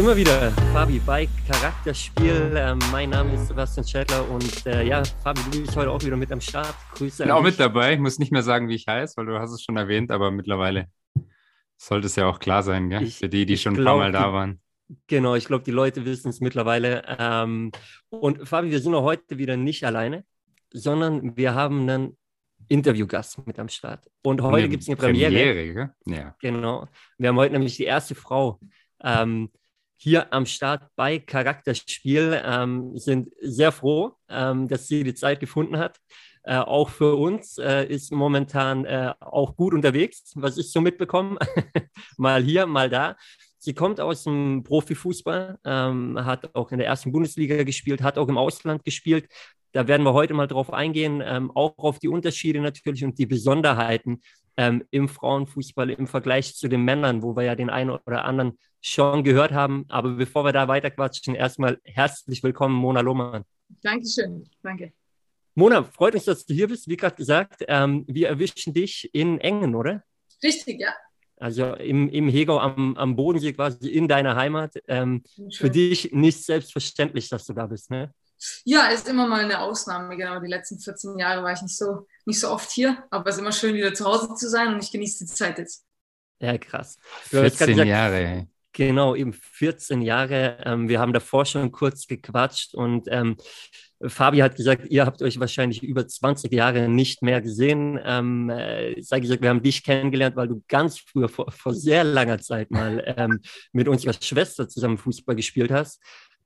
[0.00, 2.54] Wir wieder, Fabi, bei Charakterspiel.
[2.56, 6.16] Ähm, mein Name ist Sebastian Schädler und äh, ja, Fabi, du bist heute auch wieder
[6.16, 6.74] mit am Start.
[6.94, 7.22] Grüße.
[7.22, 7.92] Bin auch mit dabei.
[7.92, 10.30] Ich muss nicht mehr sagen, wie ich heiße, weil du hast es schon erwähnt, aber
[10.30, 10.88] mittlerweile
[11.76, 13.02] sollte es ja auch klar sein, gell?
[13.02, 14.60] Ich, für die, die schon glaub, ein paar Mal da waren.
[15.06, 17.04] Genau, ich glaube, die Leute wissen es mittlerweile.
[17.18, 17.70] Ähm,
[18.08, 20.24] und Fabi, wir sind auch heute wieder nicht alleine,
[20.72, 22.16] sondern wir haben einen
[22.68, 24.10] Interviewgast mit am Start.
[24.22, 25.30] Und heute gibt es eine Premiere.
[25.30, 26.34] Premiere ja.
[26.40, 26.88] Genau.
[27.18, 28.58] Wir haben heute nämlich die erste Frau.
[29.02, 29.50] Ähm,
[30.02, 32.40] hier am Start bei Charakterspiel.
[32.42, 35.98] Ähm, sind sehr froh, ähm, dass sie die Zeit gefunden hat.
[36.42, 41.38] Äh, auch für uns äh, ist momentan äh, auch gut unterwegs, was ich so mitbekomme.
[42.16, 43.16] mal hier, mal da.
[43.58, 48.28] Sie kommt aus dem Profifußball, ähm, hat auch in der ersten Bundesliga gespielt, hat auch
[48.28, 49.28] im Ausland gespielt.
[49.72, 53.26] Da werden wir heute mal drauf eingehen, ähm, auch auf die Unterschiede natürlich und die
[53.26, 54.22] Besonderheiten
[54.56, 58.58] ähm, im Frauenfußball im Vergleich zu den Männern, wo wir ja den einen oder anderen
[58.80, 59.84] schon gehört haben.
[59.88, 63.44] Aber bevor wir da weiterquatschen, erstmal herzlich willkommen, Mona Lohmann.
[63.82, 64.92] Dankeschön, danke.
[65.54, 66.88] Mona, freut mich, dass du hier bist.
[66.88, 70.02] Wie gerade gesagt, ähm, wir erwischen dich in Engen, oder?
[70.42, 70.94] Richtig, ja.
[71.36, 74.74] Also im, im Hegau am, am Bodensee quasi in deiner Heimat.
[74.88, 75.22] Ähm,
[75.52, 78.12] für dich nicht selbstverständlich, dass du da bist, ne?
[78.64, 80.16] Ja, ist immer mal eine Ausnahme.
[80.16, 83.36] Genau, die letzten 14 Jahre war ich nicht so, nicht so oft hier, aber es
[83.36, 85.84] ist immer schön, wieder zu Hause zu sein und ich genieße die Zeit jetzt.
[86.40, 86.96] Ja, krass.
[87.24, 88.48] 14 gesagt, Jahre.
[88.72, 90.58] Genau, eben 14 Jahre.
[90.64, 93.36] Ähm, wir haben davor schon kurz gequatscht und ähm,
[94.02, 97.98] Fabi hat gesagt, ihr habt euch wahrscheinlich über 20 Jahre nicht mehr gesehen.
[98.02, 102.04] Ähm, äh, sage gesagt, wir haben dich kennengelernt, weil du ganz früher, vor, vor sehr
[102.04, 103.40] langer Zeit mal ähm,
[103.72, 106.00] mit unserer Schwester zusammen Fußball gespielt hast.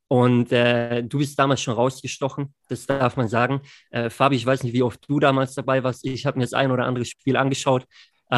[0.09, 3.61] Und äh, du bist damals schon rausgestochen, das darf man sagen.
[3.91, 6.04] Äh, Fabi, ich weiß nicht, wie oft du damals dabei warst.
[6.04, 7.87] Ich habe mir das ein oder andere Spiel angeschaut.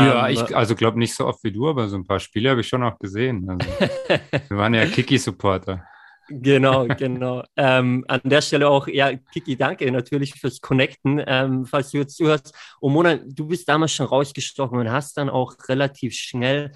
[0.05, 2.51] Ja, ähm, ich also glaube nicht so oft wie du, aber so ein paar Spiele
[2.51, 3.49] habe ich schon auch gesehen.
[3.49, 3.69] Also,
[4.49, 5.87] wir waren ja Kiki-Supporter.
[6.29, 7.45] Genau, genau.
[7.57, 12.17] ähm, an der Stelle auch, ja, Kiki, danke natürlich fürs Connecten, ähm, falls du jetzt
[12.17, 12.55] zuhörst.
[12.81, 16.73] Und Mona, du bist damals schon rausgestochen und hast dann auch relativ schnell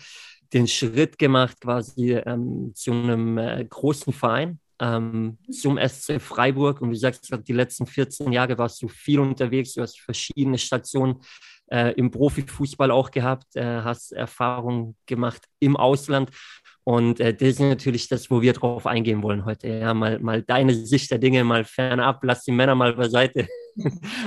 [0.52, 6.80] den Schritt gemacht, quasi ähm, zu einem äh, großen Verein, ähm, zum SC Freiburg.
[6.80, 11.20] Und wie gesagt, die letzten 14 Jahre warst du viel unterwegs, du hast verschiedene Stationen
[11.70, 16.30] äh, im Profifußball auch gehabt, äh, hast Erfahrungen gemacht im Ausland.
[16.84, 19.68] Und äh, das ist natürlich das, wo wir drauf eingehen wollen heute.
[19.68, 23.46] Ja, mal, mal deine Sicht der Dinge mal fernab, lass die Männer mal beiseite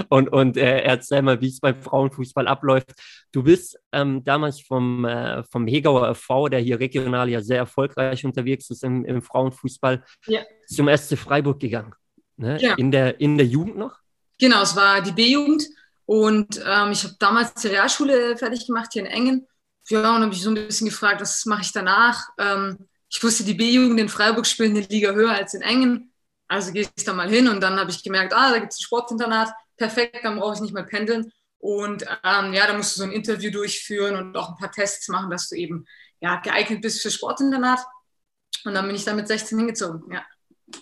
[0.09, 2.93] und, und äh, erzähl mal, wie es beim Frauenfußball abläuft.
[3.31, 8.23] Du bist ähm, damals vom, äh, vom Hegauer FV, der hier regional ja sehr erfolgreich
[8.23, 10.41] unterwegs ist im, im Frauenfußball, ja.
[10.67, 11.93] zum SC Freiburg gegangen.
[12.37, 12.57] Ne?
[12.61, 12.75] Ja.
[12.75, 13.97] In, der, in der Jugend noch?
[14.39, 15.67] Genau, es war die B-Jugend.
[16.05, 19.47] Und ähm, ich habe damals die Realschule fertig gemacht hier in Engen.
[19.89, 22.21] Ja, und habe mich so ein bisschen gefragt, was mache ich danach?
[22.37, 26.13] Ähm, ich wusste, die B-Jugend in Freiburg spielen eine Liga höher als in Engen.
[26.47, 28.79] Also gehe ich da mal hin und dann habe ich gemerkt, ah, da gibt es
[28.79, 29.53] ein Sportinternat.
[29.77, 31.31] Perfekt, dann brauche ich nicht mal pendeln.
[31.59, 35.07] Und ähm, ja, da musst du so ein Interview durchführen und auch ein paar Tests
[35.07, 35.85] machen, dass du eben
[36.19, 37.79] ja, geeignet bist für Sportinternat.
[38.65, 40.23] Und dann bin ich da mit 16 hingezogen, ja.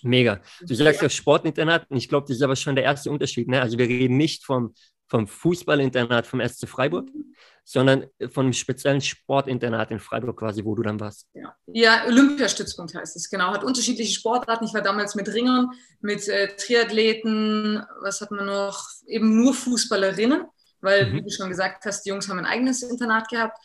[0.03, 0.41] Mega.
[0.61, 3.47] Du sagst ja Sportinternat und ich glaube, das ist aber schon der erste Unterschied.
[3.47, 3.61] Ne?
[3.61, 4.73] Also wir reden nicht vom
[5.11, 7.09] vom Fußballinternat vom SC Freiburg,
[7.65, 11.27] sondern von einem speziellen Sportinternat in Freiburg quasi, wo du dann warst.
[11.33, 13.51] Ja, ja Olympiastützpunkt heißt es, genau.
[13.51, 14.63] Hat unterschiedliche Sportarten.
[14.63, 18.87] Ich war damals mit Ringern, mit äh, Triathleten, was hat man noch?
[19.05, 20.45] Eben nur Fußballerinnen,
[20.79, 21.17] weil, mhm.
[21.17, 23.57] wie du schon gesagt hast, die Jungs haben ein eigenes Internat gehabt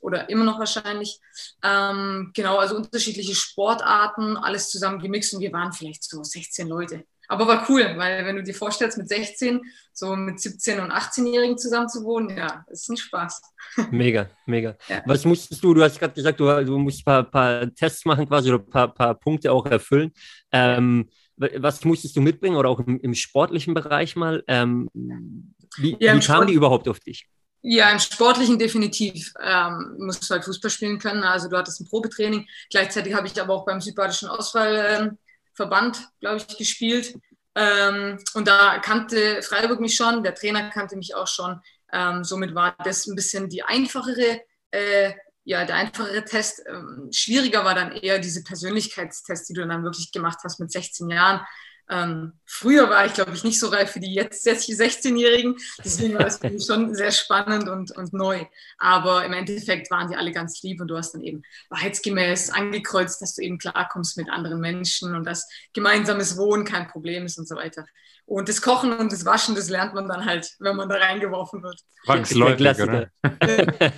[0.00, 1.20] oder immer noch wahrscheinlich.
[1.62, 7.04] Ähm, genau, also unterschiedliche Sportarten, alles zusammen gemixt und wir waren vielleicht so 16 Leute.
[7.28, 9.60] Aber war cool, weil wenn du dir vorstellst, mit 16,
[9.92, 13.42] so mit 17- und 18-Jährigen zusammen zu wohnen, ja, ist ein Spaß.
[13.90, 14.76] Mega, mega.
[14.88, 15.02] Ja.
[15.04, 18.26] Was musstest du, du hast gerade gesagt, du, du musst ein paar, paar, Tests machen
[18.26, 20.10] quasi oder ein paar, paar Punkte auch erfüllen.
[20.50, 24.42] Ähm, was musstest du mitbringen oder auch im, im sportlichen Bereich mal?
[24.48, 24.88] Ähm,
[25.76, 27.28] wie, ja, wie kamen die überhaupt auf dich?
[27.60, 29.32] Ja, im Sportlichen definitiv.
[29.42, 31.22] Ähm, musst du halt Fußball spielen können.
[31.22, 32.46] Also du hattest ein Probetraining.
[32.70, 35.18] Gleichzeitig habe ich aber auch beim Südbadischen Ausfall ähm,
[35.58, 37.14] Verband, glaube ich, gespielt.
[37.56, 41.60] Ähm, und da kannte Freiburg mich schon, der Trainer kannte mich auch schon.
[41.92, 44.40] Ähm, somit war das ein bisschen die einfachere,
[44.70, 45.12] äh,
[45.44, 46.62] ja, der einfachere Test.
[46.68, 51.10] Ähm, schwieriger war dann eher diese Persönlichkeitstests, die du dann wirklich gemacht hast mit 16
[51.10, 51.44] Jahren.
[51.90, 55.56] Ähm, früher war ich, glaube ich, nicht so reif für die jetzt 16-Jährigen.
[55.84, 58.44] Deswegen war es schon sehr spannend und, und neu.
[58.78, 63.22] Aber im Endeffekt waren die alle ganz lieb und du hast dann eben wahrheitsgemäß angekreuzt,
[63.22, 67.48] dass du eben klarkommst mit anderen Menschen und dass gemeinsames Wohnen kein Problem ist und
[67.48, 67.86] so weiter.
[68.28, 71.62] Und das Kochen und das Waschen, das lernt man dann halt, wenn man da reingeworfen
[71.62, 71.80] wird.
[72.04, 73.08] Zwangsläufig, oder?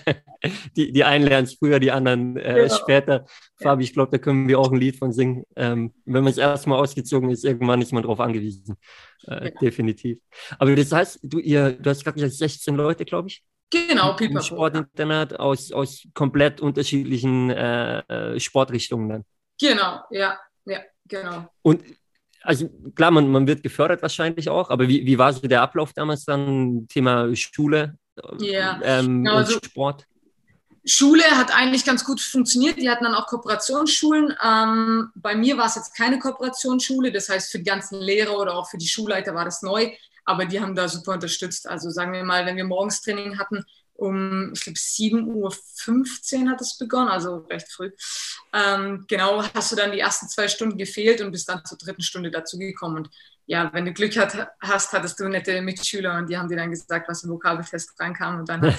[0.77, 2.75] die, die einen lernen es früher, die anderen äh, genau.
[2.77, 3.27] später.
[3.61, 5.43] Fabi, ich glaube, da können wir auch ein Lied von singen.
[5.57, 8.77] Ähm, wenn man es erstmal ausgezogen ist, irgendwann ist man darauf angewiesen.
[9.27, 9.51] Äh, ja.
[9.61, 10.19] Definitiv.
[10.61, 13.43] Aber das heißt, du, ihr, du hast gerade gesagt, 16 Leute, glaube ich.
[13.71, 14.45] Genau, Pipapo.
[14.45, 19.25] Sportinternat aus, aus komplett unterschiedlichen äh, äh, Sportrichtungen dann.
[19.61, 20.79] Genau, ja, ja,
[21.09, 21.49] genau.
[21.63, 21.83] Und
[22.43, 25.93] also klar, man, man wird gefördert wahrscheinlich auch, aber wie, wie war so der Ablauf
[25.93, 26.87] damals dann?
[26.89, 27.99] Thema Schule
[28.39, 28.81] ja.
[28.83, 30.07] ähm, genau, also, Sport?
[30.85, 32.79] Schule hat eigentlich ganz gut funktioniert.
[32.79, 34.35] Die hatten dann auch Kooperationsschulen.
[34.43, 38.55] Ähm, bei mir war es jetzt keine Kooperationsschule, das heißt für die ganzen Lehrer oder
[38.55, 39.93] auch für die Schulleiter war das neu,
[40.25, 41.69] aber die haben da super unterstützt.
[41.69, 43.65] Also sagen wir mal, wenn wir morgens Training hatten,
[44.01, 47.91] um, ich glaube, 7.15 Uhr hat es begonnen, also recht früh.
[48.53, 52.01] Ähm, genau, hast du dann die ersten zwei Stunden gefehlt und bist dann zur dritten
[52.01, 52.97] Stunde dazugekommen.
[52.97, 53.11] Und
[53.47, 56.71] ja, wenn du Glück hat, hast, hattest du nette Mitschüler und die haben dir dann
[56.71, 58.63] gesagt, was im Vokabeltest reinkam und dann.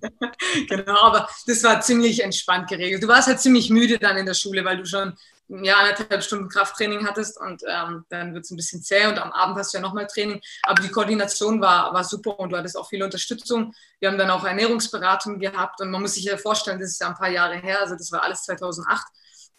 [0.68, 3.02] genau, aber das war ziemlich entspannt geregelt.
[3.02, 5.12] Du warst halt ziemlich müde dann in der Schule, weil du schon
[5.48, 9.32] ja, anderthalb Stunden Krafttraining hattest und ähm, dann wird es ein bisschen zäh und am
[9.32, 10.40] Abend hast du ja nochmal Training.
[10.62, 13.72] Aber die Koordination war, war super und du hattest auch viel Unterstützung.
[13.98, 17.08] Wir haben dann auch Ernährungsberatung gehabt und man muss sich ja vorstellen, das ist ja
[17.08, 19.06] ein paar Jahre her, also das war alles 2008.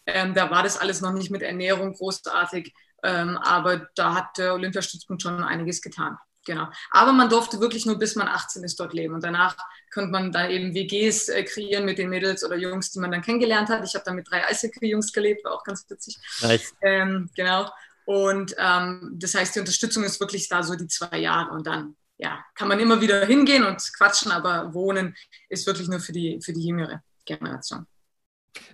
[0.06, 4.53] Ähm, da war das alles noch nicht mit Ernährung großartig, ähm, aber da hat der
[4.53, 6.18] Olympiastützpunkt schon einiges getan.
[6.50, 6.68] Genau.
[6.90, 9.13] Aber man durfte wirklich nur bis man 18 ist dort leben.
[9.13, 9.56] Und danach
[9.94, 13.22] konnte man da eben WGs äh, kreieren mit den Mädels oder Jungs, die man dann
[13.22, 13.86] kennengelernt hat.
[13.86, 16.18] Ich habe dann mit drei Eishockey-Jungs gelebt, war auch ganz witzig.
[16.42, 16.74] Nice.
[16.81, 17.69] Ähm, genau.
[18.06, 21.51] Und ähm, das heißt, die Unterstützung ist wirklich da so die zwei Jahre.
[21.51, 25.16] Und dann ja, kann man immer wieder hingehen und quatschen, aber wohnen
[25.50, 27.86] ist wirklich nur für die, für die jüngere Generation.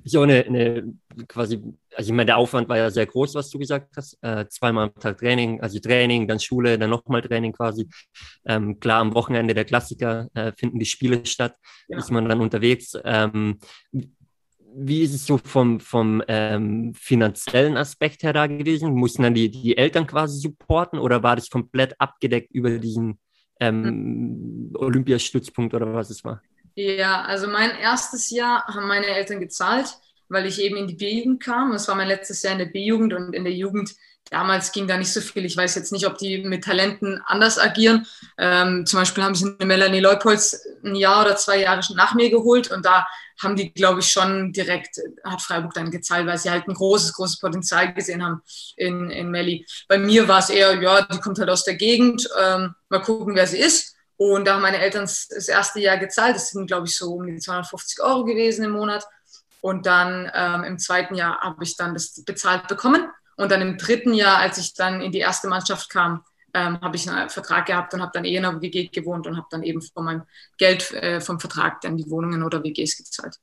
[0.04, 0.94] Ist auch eine, eine,
[1.28, 1.62] quasi,
[1.96, 4.18] also ich meine, der Aufwand war ja sehr groß, was du gesagt hast.
[4.22, 7.88] Äh, zweimal am Tag Training, also Training, dann Schule, dann nochmal Training quasi.
[8.46, 11.56] Ähm, klar, am Wochenende der Klassiker äh, finden die Spiele statt,
[11.88, 11.98] ja.
[11.98, 12.98] ist man dann unterwegs.
[13.04, 13.60] Ähm,
[14.78, 18.94] wie ist es so vom, vom ähm, finanziellen Aspekt her da gewesen?
[18.94, 23.20] Mussten dann die, die Eltern quasi supporten oder war das komplett abgedeckt über diesen
[23.62, 26.42] ähm, Olympiastützpunkt oder was es war?
[26.76, 29.96] Ja, also mein erstes Jahr haben meine Eltern gezahlt,
[30.28, 31.72] weil ich eben in die B-Jugend kam.
[31.72, 33.96] Das war mein letztes Jahr in der B-Jugend und in der Jugend
[34.30, 35.46] damals ging da nicht so viel.
[35.46, 38.06] Ich weiß jetzt nicht, ob die mit Talenten anders agieren.
[38.38, 42.30] Ähm, zum Beispiel haben sie eine Melanie Leupolz ein Jahr oder zwei Jahre nach mir
[42.30, 43.08] geholt und da
[43.42, 47.14] haben die, glaube ich, schon direkt, hat Freiburg dann gezahlt, weil sie halt ein großes,
[47.14, 48.42] großes Potenzial gesehen haben
[48.76, 49.66] in, in Melli.
[49.88, 53.36] Bei mir war es eher, ja, die kommt halt aus der Gegend, ähm, mal gucken,
[53.36, 53.95] wer sie ist.
[54.18, 56.36] Und da haben meine Eltern das erste Jahr gezahlt.
[56.36, 59.06] Das sind, glaube ich, so um die 250 Euro gewesen im Monat.
[59.62, 63.10] Und dann ähm, im zweiten Jahr habe ich dann das bezahlt bekommen.
[63.36, 66.24] Und dann im dritten Jahr, als ich dann in die erste Mannschaft kam,
[66.54, 69.36] ähm, habe ich einen Vertrag gehabt und habe dann eh in einer WG gewohnt und
[69.36, 70.24] habe dann eben von meinem
[70.58, 73.38] Geld äh, vom Vertrag dann die Wohnungen oder WGs gezahlt.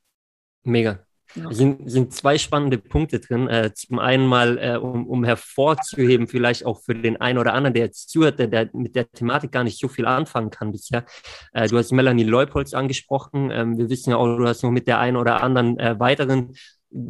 [0.63, 1.05] Mega.
[1.35, 1.51] Ja.
[1.51, 3.47] Sind, sind zwei spannende Punkte drin.
[3.47, 7.73] Äh, zum einen mal, äh, um, um hervorzuheben, vielleicht auch für den einen oder anderen,
[7.73, 11.05] der jetzt zuhört, der, der mit der Thematik gar nicht so viel anfangen kann bisher.
[11.53, 13.49] Äh, du hast Melanie Leupolz angesprochen.
[13.51, 16.53] Ähm, wir wissen ja auch, du hast noch mit der einen oder anderen äh, weiteren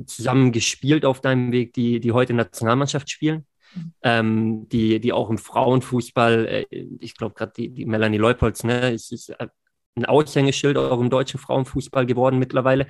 [0.05, 3.45] zusammen gespielt auf deinem Weg, die, die heute Nationalmannschaft spielen.
[3.75, 3.93] Mhm.
[4.03, 8.91] Ähm, die, die auch im Frauenfußball, äh, ich glaube gerade die, die Melanie Leupolz, ne,
[8.91, 9.47] ist, ist äh,
[9.95, 12.87] ein Aushängeschild auch im deutschen Frauenfußball geworden mittlerweile.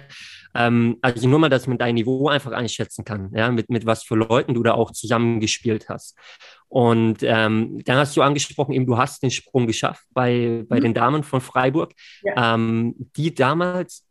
[0.55, 4.03] Ähm, also nur mal, dass man dein Niveau einfach einschätzen kann, ja, mit, mit was
[4.03, 6.17] für Leuten du da auch zusammengespielt hast.
[6.69, 10.83] Und ähm, dann hast du angesprochen, eben du hast den Sprung geschafft bei, bei mhm.
[10.83, 11.93] den Damen von Freiburg,
[12.23, 12.55] ja.
[12.55, 14.05] ähm, die damals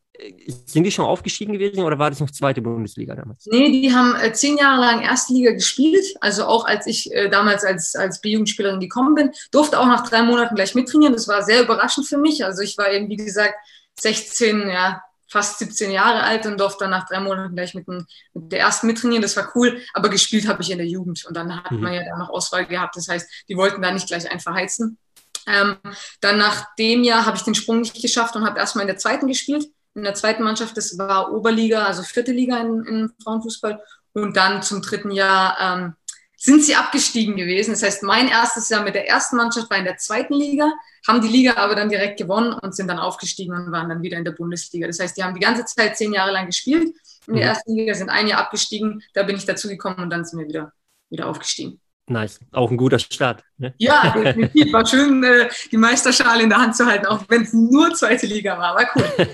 [0.66, 3.46] sind die schon aufgestiegen gewesen oder war das noch zweite Bundesliga damals?
[3.46, 6.04] Nee, die haben äh, zehn Jahre lang erste Liga gespielt.
[6.20, 10.22] Also auch als ich äh, damals als, als B-Jugendspielerin gekommen bin, durfte auch nach drei
[10.22, 11.14] Monaten gleich mittrainieren.
[11.14, 12.44] Das war sehr überraschend für mich.
[12.44, 13.54] Also ich war eben, wie gesagt,
[14.00, 18.06] 16, ja, fast 17 Jahre alt und durfte dann nach drei Monaten gleich mit, dem,
[18.34, 19.22] mit der ersten mittrainieren.
[19.22, 21.80] Das war cool, aber gespielt habe ich in der Jugend und dann hat mhm.
[21.80, 22.96] man ja dann noch Auswahl gehabt.
[22.96, 24.98] Das heißt, die wollten da nicht gleich einen verheizen.
[25.46, 25.76] Ähm,
[26.20, 28.98] dann nach dem Jahr habe ich den Sprung nicht geschafft und habe erstmal in der
[28.98, 33.82] zweiten gespielt in der zweiten Mannschaft, das war Oberliga, also vierte Liga in, in Frauenfußball.
[34.14, 35.94] Und dann zum dritten Jahr ähm,
[36.36, 37.70] sind sie abgestiegen gewesen.
[37.70, 40.72] Das heißt, mein erstes Jahr mit der ersten Mannschaft war in der zweiten Liga,
[41.06, 44.18] haben die Liga aber dann direkt gewonnen und sind dann aufgestiegen und waren dann wieder
[44.18, 44.86] in der Bundesliga.
[44.86, 46.94] Das heißt, die haben die ganze Zeit zehn Jahre lang gespielt
[47.26, 47.48] in der mhm.
[47.48, 50.72] ersten Liga, sind ein Jahr abgestiegen, da bin ich dazugekommen und dann sind wir wieder,
[51.10, 51.80] wieder aufgestiegen.
[52.08, 53.44] Nice, auch ein guter Start.
[53.58, 53.74] Ne?
[53.78, 54.72] Ja, definitiv.
[54.72, 58.26] War schön, äh, die Meisterschale in der Hand zu halten, auch wenn es nur zweite
[58.26, 58.74] Liga war.
[58.74, 59.28] War cool.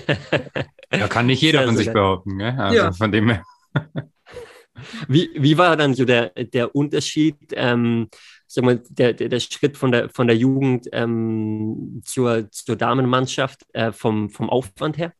[0.99, 2.37] ja, kann nicht jeder von sich behaupten.
[2.37, 2.57] Ne?
[2.57, 2.91] Also ja.
[2.91, 3.37] von dem
[5.07, 7.35] Wie, wie war dann so der, der Unterschied?
[7.51, 8.07] Ähm,
[8.47, 13.65] sag mal, der, der, der Schritt von der, von der Jugend ähm, zur, zur Damenmannschaft
[13.73, 15.13] äh, vom, vom Aufwand her?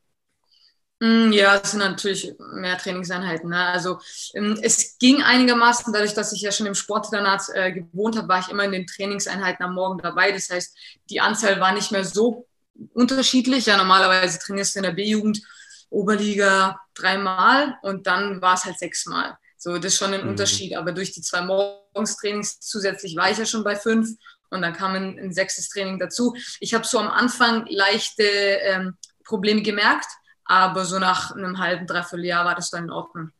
[0.99, 3.49] Mm, ja, es sind natürlich mehr Trainingseinheiten.
[3.49, 3.65] Ne?
[3.65, 3.99] Also
[4.33, 8.39] ähm, es ging einigermaßen, dadurch, dass ich ja schon im Sportinternat äh, gewohnt habe, war
[8.39, 10.31] ich immer in den Trainingseinheiten am Morgen dabei.
[10.31, 10.75] Das heißt,
[11.09, 12.47] die Anzahl war nicht mehr so
[12.93, 13.65] unterschiedlich.
[13.65, 15.41] Ja, normalerweise trainierst du in der B-Jugend
[15.89, 19.37] Oberliga dreimal und dann war es halt sechsmal.
[19.57, 20.29] So, das ist schon ein mhm.
[20.29, 20.75] Unterschied.
[20.75, 24.09] Aber durch die zwei Morgenstrainings zusätzlich war ich ja schon bei fünf
[24.49, 26.35] und dann kam ein, ein sechstes Training dazu.
[26.59, 30.07] Ich habe so am Anfang leichte ähm, Probleme gemerkt
[30.49, 33.31] aber so nach einem halben, dreiviertel Jahr war das dann in Ordnung.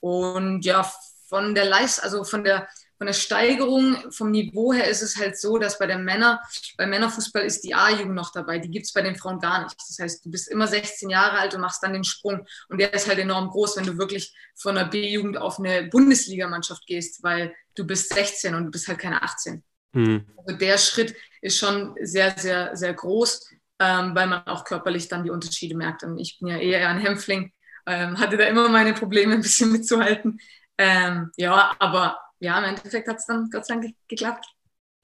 [0.00, 0.88] Und ja,
[1.26, 5.38] von der Leist, also von der, von der Steigerung, vom Niveau her ist es halt
[5.38, 6.38] so, dass bei den Männern,
[6.76, 8.58] bei Männerfußball ist die A-Jugend noch dabei.
[8.58, 9.76] Die gibt es bei den Frauen gar nicht.
[9.78, 12.46] Das heißt, du bist immer 16 Jahre alt und machst dann den Sprung.
[12.68, 16.86] Und der ist halt enorm groß, wenn du wirklich von der B-Jugend auf eine Bundesligamannschaft
[16.86, 19.64] gehst, weil du bist 16 und du bist halt keine 18.
[19.92, 20.26] Mhm.
[20.36, 23.47] Also der Schritt ist schon sehr, sehr, sehr groß
[23.80, 26.02] ähm, weil man auch körperlich dann die Unterschiede merkt.
[26.02, 27.52] Und ich bin ja eher ein Hämpfling,
[27.86, 30.40] ähm, hatte da immer meine Probleme, ein bisschen mitzuhalten.
[30.76, 34.46] Ähm, ja, aber ja, im Endeffekt hat es dann Gott sei Dank geklappt.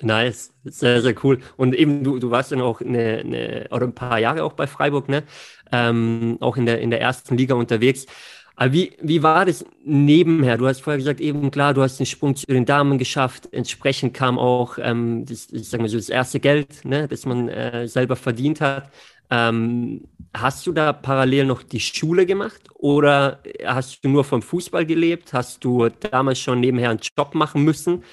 [0.02, 1.40] Nice, sehr, sehr cool.
[1.56, 4.66] Und eben, du, du warst dann auch eine, eine, oder ein paar Jahre auch bei
[4.66, 5.22] Freiburg, ne?
[5.70, 8.06] Ähm, auch in der, in der ersten Liga unterwegs.
[8.56, 10.56] Aber wie, wie war das nebenher?
[10.56, 13.48] Du hast vorher gesagt, eben klar, du hast den Sprung zu den Damen geschafft.
[13.52, 17.48] Entsprechend kam auch ähm, das, ich sag mal so, das erste Geld, ne, das man
[17.48, 18.90] äh, selber verdient hat.
[19.30, 24.86] Ähm, hast du da parallel noch die Schule gemacht oder hast du nur vom Fußball
[24.86, 25.32] gelebt?
[25.32, 28.04] Hast du damals schon nebenher einen Job machen müssen?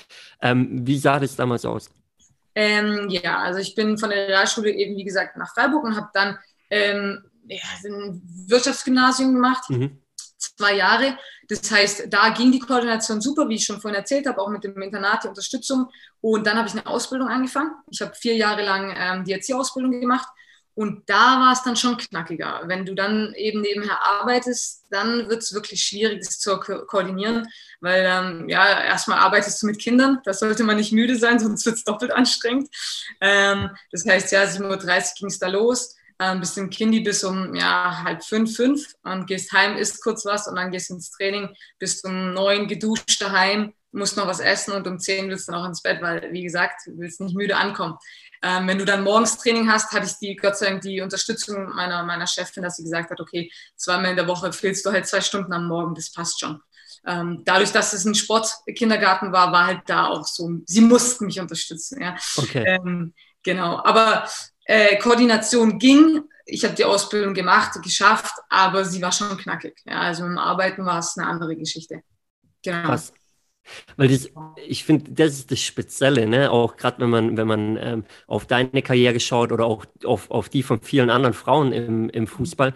[0.41, 1.91] Ähm, wie sah das damals aus?
[2.55, 6.09] Ähm, ja, also ich bin von der Realschule eben, wie gesagt, nach Freiburg und habe
[6.13, 6.37] dann
[6.69, 9.69] ähm, ja, ein Wirtschaftsgymnasium gemacht.
[9.69, 10.01] Mhm
[10.61, 11.17] zwei Jahre.
[11.49, 14.63] Das heißt, da ging die Koordination super, wie ich schon vorhin erzählt habe, auch mit
[14.63, 15.89] dem Internat, die Unterstützung.
[16.21, 17.71] Und dann habe ich eine Ausbildung angefangen.
[17.89, 20.27] Ich habe vier Jahre lang ähm, die Erziehausbildung gemacht.
[20.73, 22.61] Und da war es dann schon knackiger.
[22.65, 27.45] Wenn du dann eben nebenher arbeitest, dann wird es wirklich schwierig, das zu ko koordinieren,
[27.81, 31.65] weil ähm, ja, erstmal arbeitest du mit Kindern, da sollte man nicht müde sein, sonst
[31.65, 32.69] wird es doppelt anstrengend.
[33.19, 34.79] Ähm, das heißt, ja, 7.30 Uhr
[35.19, 39.25] ging es da los ähm, bist im Kindi bis um ja, halb fünf, fünf und
[39.25, 41.49] gehst heim, isst kurz was und dann gehst ins Training,
[41.79, 45.65] bist um neun geduscht daheim, musst noch was essen und um zehn willst du noch
[45.65, 47.97] ins Bett, weil, wie gesagt, du willst nicht müde ankommen.
[48.43, 51.73] Ähm, wenn du dann morgens Training hast, hatte ich die, Gott sei Dank, die Unterstützung
[51.75, 55.07] meiner, meiner Chefin, dass sie gesagt hat, okay, zweimal in der Woche fehlst du halt
[55.07, 56.61] zwei Stunden am Morgen, das passt schon.
[57.07, 61.39] Ähm, dadurch, dass es ein Sportkindergarten war, war halt da auch so, sie mussten mich
[61.39, 61.99] unterstützen.
[61.99, 62.15] Ja.
[62.37, 62.63] Okay.
[62.67, 64.27] Ähm, genau, aber
[64.71, 66.21] äh, Koordination ging.
[66.45, 69.75] Ich habe die Ausbildung gemacht, geschafft, aber sie war schon knackig.
[69.85, 72.01] Ja, also im Arbeiten war es eine andere Geschichte.
[72.63, 72.87] Genau.
[72.87, 73.11] Krass.
[73.95, 74.29] Weil das,
[74.67, 76.51] ich finde, das ist das Spezielle, ne?
[76.51, 80.49] auch gerade wenn man, wenn man ähm, auf deine Karriere schaut oder auch auf, auf
[80.49, 82.73] die von vielen anderen Frauen im, im Fußball,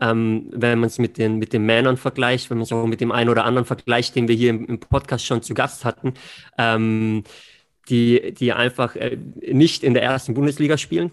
[0.00, 3.00] ähm, wenn man es mit den, mit den Männern vergleicht, wenn man es auch mit
[3.00, 6.14] dem einen oder anderen vergleicht, den wir hier im, im Podcast schon zu Gast hatten,
[6.58, 7.24] ähm,
[7.88, 11.12] die, die einfach äh, nicht in der ersten Bundesliga spielen,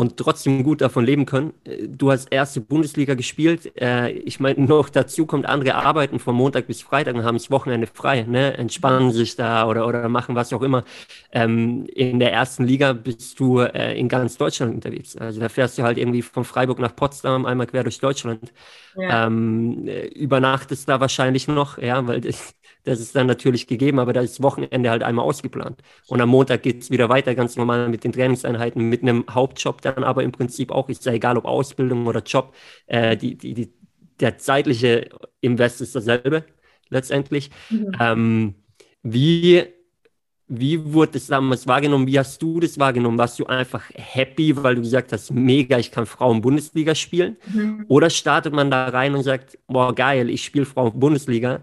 [0.00, 1.52] und trotzdem gut davon leben können.
[1.86, 3.70] Du hast erste Bundesliga gespielt.
[3.78, 7.50] Äh, ich meine, noch dazu kommt andere arbeiten von Montag bis Freitag und haben das
[7.50, 8.56] Wochenende frei, ne?
[8.56, 10.84] entspannen sich da oder, oder machen was auch immer.
[11.32, 15.16] Ähm, in der ersten Liga bist du äh, in ganz Deutschland unterwegs.
[15.16, 18.54] Also da fährst du halt irgendwie von Freiburg nach Potsdam einmal quer durch Deutschland.
[18.96, 19.26] Ja.
[19.26, 22.54] Ähm, übernachtest da wahrscheinlich noch, ja, weil das,
[22.84, 25.82] das ist dann natürlich gegeben, aber da ist das Wochenende halt einmal ausgeplant.
[26.08, 29.82] Und am Montag geht es wieder weiter, ganz normal mit den Trainingseinheiten, mit einem Hauptjob
[29.82, 32.54] dann aber im Prinzip auch, ist ja egal ob Ausbildung oder Job,
[32.86, 33.72] äh, die, die, die,
[34.20, 35.08] der zeitliche
[35.40, 36.44] Invest ist dasselbe
[36.88, 37.50] letztendlich.
[37.70, 37.92] Mhm.
[38.00, 38.54] Ähm,
[39.02, 39.64] wie,
[40.48, 42.06] wie wurde das damals wahrgenommen?
[42.06, 43.18] Wie hast du das wahrgenommen?
[43.18, 47.36] Warst du einfach happy, weil du gesagt hast, mega, ich kann Frauen-Bundesliga spielen?
[47.52, 47.84] Mhm.
[47.88, 51.62] Oder startet man da rein und sagt, boah, geil, ich spiele Frauen-Bundesliga?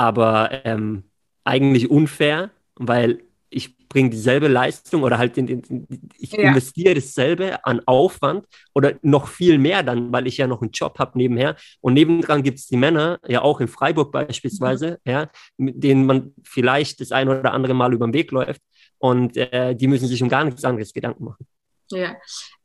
[0.00, 1.04] Aber ähm,
[1.44, 5.86] eigentlich unfair, weil ich bringe dieselbe Leistung oder halt in, in,
[6.18, 6.48] ich ja.
[6.48, 10.98] investiere dasselbe an Aufwand oder noch viel mehr dann, weil ich ja noch einen Job
[10.98, 11.56] habe nebenher.
[11.80, 15.12] Und nebendran gibt es die Männer, ja auch in Freiburg beispielsweise, mhm.
[15.12, 18.62] ja, mit denen man vielleicht das ein oder andere Mal über den Weg läuft
[18.98, 21.46] und äh, die müssen sich um gar nichts anderes Gedanken machen.
[21.90, 22.16] Ja,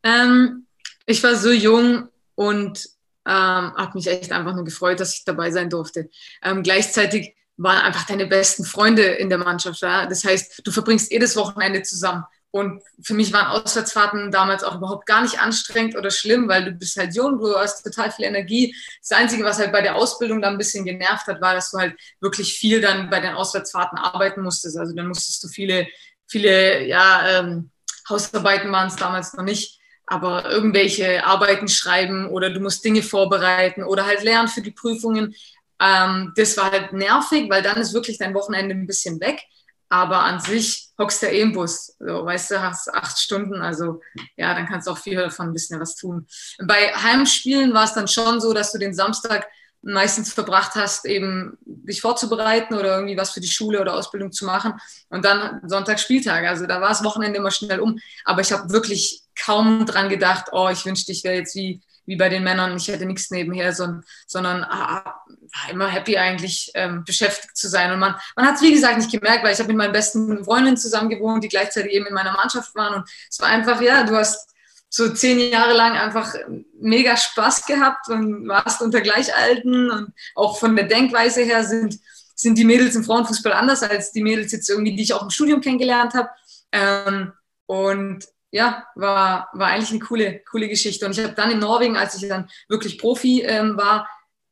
[0.03, 0.67] ähm,
[1.05, 2.88] ich war so jung und
[3.27, 6.10] ähm, hat mich echt einfach nur gefreut, dass ich dabei sein durfte.
[6.43, 9.81] Ähm, gleichzeitig waren einfach deine besten Freunde in der Mannschaft.
[9.81, 10.05] Ja?
[10.05, 12.24] Das heißt, du verbringst jedes Wochenende zusammen.
[12.50, 16.72] Und für mich waren Auswärtsfahrten damals auch überhaupt gar nicht anstrengend oder schlimm, weil du
[16.72, 18.74] bist halt jung, du hast total viel Energie.
[19.01, 21.77] Das Einzige, was halt bei der Ausbildung dann ein bisschen genervt hat, war, dass du
[21.77, 24.77] halt wirklich viel dann bei den Auswärtsfahrten arbeiten musstest.
[24.77, 25.88] Also dann musstest du viele
[26.27, 27.72] viele, ja, ähm,
[28.10, 33.83] Hausarbeiten waren es damals noch nicht, aber irgendwelche Arbeiten schreiben oder du musst Dinge vorbereiten
[33.83, 35.35] oder halt lernen für die Prüfungen.
[35.79, 39.41] Ähm, das war halt nervig, weil dann ist wirklich dein Wochenende ein bisschen weg.
[39.89, 41.95] Aber an sich hockst du eh im Bus.
[41.99, 43.61] So, weißt du, hast acht Stunden.
[43.61, 44.01] Also
[44.37, 46.25] ja, dann kannst du auch viel davon ein bisschen was tun.
[46.65, 49.47] Bei Heimspielen war es dann schon so, dass du den Samstag
[49.81, 54.45] meistens verbracht hast, eben dich vorzubereiten oder irgendwie was für die Schule oder Ausbildung zu
[54.45, 54.73] machen.
[55.09, 56.45] Und dann Sonntag Spieltag.
[56.45, 57.99] Also da war das Wochenende immer schnell um.
[58.25, 62.15] Aber ich habe wirklich kaum dran gedacht, oh, ich wünschte, ich wäre jetzt wie, wie
[62.15, 67.03] bei den Männern, ich hätte nichts nebenher, sondern, sondern ah, war immer happy eigentlich ähm,
[67.03, 67.91] beschäftigt zu sein.
[67.91, 70.44] Und man, man hat es, wie gesagt, nicht gemerkt, weil ich habe mit meinen besten
[70.44, 72.96] Freundinnen zusammen gewohnt, die gleichzeitig eben in meiner Mannschaft waren.
[72.96, 74.53] Und es war einfach, ja, du hast
[74.89, 76.34] so zehn Jahre lang einfach
[76.79, 82.00] mega Spaß gehabt und warst unter Gleichalten und auch von der Denkweise her sind,
[82.36, 85.29] sind die Mädels im Frauenfußball anders als die Mädels jetzt irgendwie, die ich auch im
[85.29, 86.29] Studium kennengelernt habe.
[86.72, 87.34] Ähm,
[87.65, 88.25] und
[88.57, 91.05] ja, war, war eigentlich eine coole, coole Geschichte.
[91.05, 94.09] Und ich habe dann in Norwegen, als ich dann wirklich Profi ähm, war,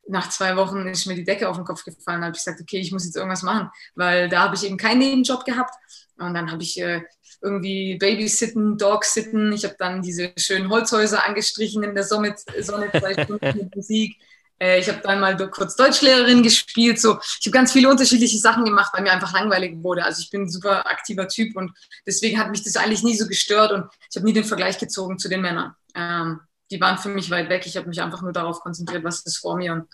[0.08, 2.20] nach zwei Wochen ist mir die Decke auf den Kopf gefallen.
[2.20, 4.76] Da habe ich gesagt, okay, ich muss jetzt irgendwas machen, weil da habe ich eben
[4.76, 5.74] keinen Nebenjob gehabt.
[6.18, 7.02] Und dann habe ich äh,
[7.42, 9.52] irgendwie Babysitten, Dogsitten.
[9.52, 14.16] Ich habe dann diese schönen Holzhäuser angestrichen in der Sonne, Sonne zwei Stunden mit Musik.
[14.58, 17.00] Äh, ich habe dann mal kurz Deutschlehrerin gespielt.
[17.00, 20.04] So, ich habe ganz viele unterschiedliche Sachen gemacht, weil mir einfach langweilig wurde.
[20.04, 21.72] Also ich bin ein super aktiver Typ und
[22.06, 25.18] deswegen hat mich das eigentlich nie so gestört und ich habe nie den Vergleich gezogen
[25.18, 25.74] zu den Männern.
[25.94, 27.66] Ähm, die waren für mich weit weg.
[27.66, 29.88] Ich habe mich einfach nur darauf konzentriert, was ist vor mir und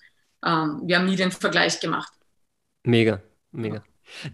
[0.45, 2.13] ähm, wir haben nie den Vergleich gemacht.
[2.85, 3.21] Mega,
[3.53, 3.83] mega.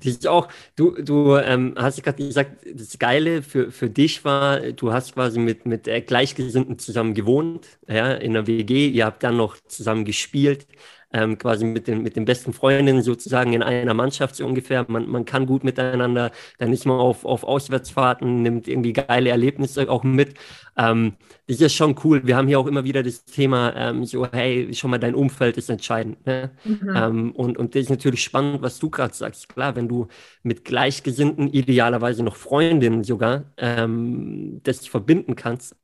[0.03, 4.93] Ist auch, du, du ähm, hast gerade gesagt, das Geile für, für dich war, du
[4.93, 9.37] hast quasi mit, mit äh, Gleichgesinnten zusammen gewohnt, ja, in der WG, ihr habt dann
[9.37, 10.67] noch zusammen gespielt
[11.13, 14.85] ähm, quasi mit den, mit den besten Freundinnen sozusagen in einer Mannschaft so ungefähr.
[14.89, 19.89] Man, man kann gut miteinander, dann ist man auf, auf Auswärtsfahrten, nimmt irgendwie geile Erlebnisse
[19.91, 20.35] auch mit.
[20.77, 21.15] Ähm,
[21.47, 22.27] das ist schon cool.
[22.27, 25.57] Wir haben hier auch immer wieder das Thema, ähm, so, hey, schon mal dein Umfeld
[25.57, 26.27] ist entscheidend.
[26.27, 26.51] Ne?
[26.65, 26.93] Mhm.
[26.95, 29.49] Ähm, und, und das ist natürlich spannend, was du gerade sagst.
[29.49, 30.09] Klar, wenn du
[30.43, 35.75] mit Gleichgesinnten, idealerweise noch Freundinnen sogar, ähm, das verbinden kannst,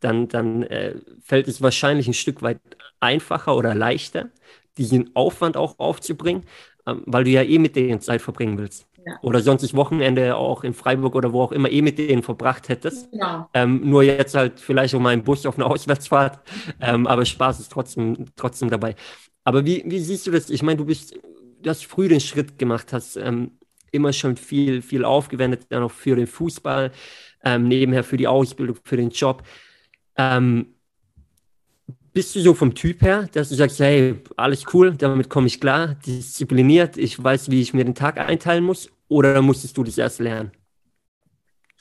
[0.00, 2.60] dann, dann äh, fällt es wahrscheinlich ein Stück weit
[3.00, 4.30] einfacher oder leichter,
[4.78, 6.44] diesen Aufwand auch aufzubringen,
[6.86, 8.86] ähm, weil du ja eh mit denen Zeit verbringen willst.
[9.04, 9.18] Ja.
[9.22, 12.68] Oder sonst das Wochenende auch in Freiburg oder wo auch immer eh mit denen verbracht
[12.68, 13.08] hättest.
[13.12, 13.48] Ja.
[13.52, 16.40] Ähm, nur jetzt halt vielleicht um einen Bus auf eine Auswärtsfahrt.
[16.80, 18.94] Ähm, aber Spaß ist trotzdem, trotzdem dabei.
[19.44, 20.50] Aber wie, wie siehst du das?
[20.50, 21.18] Ich meine, du bist,
[21.60, 23.58] du hast früh den Schritt gemacht, hast ähm,
[23.90, 26.92] immer schon viel, viel aufgewendet, dann auch für den Fußball,
[27.44, 29.42] ähm, nebenher für die Ausbildung, für den Job.
[30.16, 30.74] Ähm,
[32.12, 35.60] bist du so vom Typ her, dass du sagst, hey, alles cool, damit komme ich
[35.60, 38.90] klar, diszipliniert, ich weiß, wie ich mir den Tag einteilen muss?
[39.08, 40.52] Oder musstest du das erst lernen?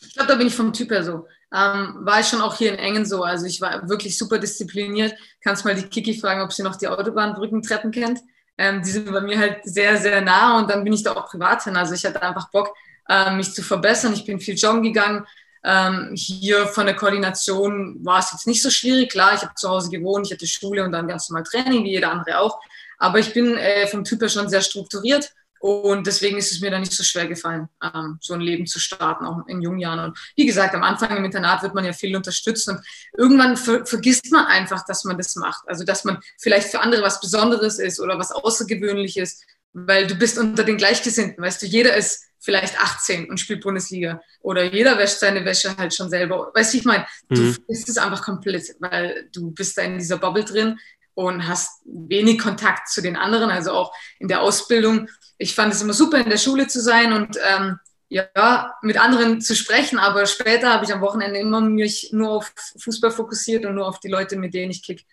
[0.01, 1.27] Ich glaube, da bin ich vom Typ her so.
[1.53, 3.23] Ähm, war ich schon auch hier in Engen so.
[3.23, 5.13] Also ich war wirklich super diszipliniert.
[5.43, 8.19] Kannst mal die Kiki fragen, ob sie noch die Autobahnbrückentreppen kennt.
[8.57, 11.27] Ähm, die sind bei mir halt sehr, sehr nah und dann bin ich da auch
[11.27, 11.75] privat hin.
[11.75, 12.73] Also ich hatte einfach Bock,
[13.07, 14.13] äh, mich zu verbessern.
[14.13, 15.25] Ich bin viel joggen gegangen,
[15.63, 19.11] ähm, hier von der Koordination war es jetzt nicht so schwierig.
[19.11, 21.91] Klar, ich habe zu Hause gewohnt, ich hatte Schule und dann ganz normal Training, wie
[21.91, 22.59] jeder andere auch.
[22.97, 26.71] Aber ich bin äh, vom Typ her schon sehr strukturiert und deswegen ist es mir
[26.71, 29.99] dann nicht so schwer gefallen, ähm, so ein Leben zu starten, auch in jungen Jahren.
[29.99, 32.79] Und wie gesagt, am Anfang im Internat wird man ja viel unterstützt und
[33.15, 35.61] irgendwann ver vergisst man einfach, dass man das macht.
[35.67, 39.41] Also, dass man vielleicht für andere was Besonderes ist oder was Außergewöhnliches,
[39.73, 41.43] weil du bist unter den Gleichgesinnten.
[41.43, 44.21] Weißt du, jeder ist vielleicht 18 und spielt Bundesliga.
[44.41, 46.51] Oder jeder wäscht seine Wäsche halt schon selber.
[46.53, 47.35] Weißt du, ich meine, mhm.
[47.35, 50.79] du bist es einfach komplett, weil du bist da in dieser Bubble drin
[51.13, 55.07] und hast wenig Kontakt zu den anderen, also auch in der Ausbildung.
[55.37, 57.79] Ich fand es immer super, in der Schule zu sein und ähm,
[58.09, 62.53] ja, mit anderen zu sprechen, aber später habe ich am Wochenende immer mich nur auf
[62.77, 65.05] Fußball fokussiert und nur auf die Leute, mit denen ich kick.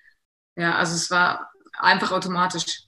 [0.57, 2.88] Ja, also es war einfach automatisch.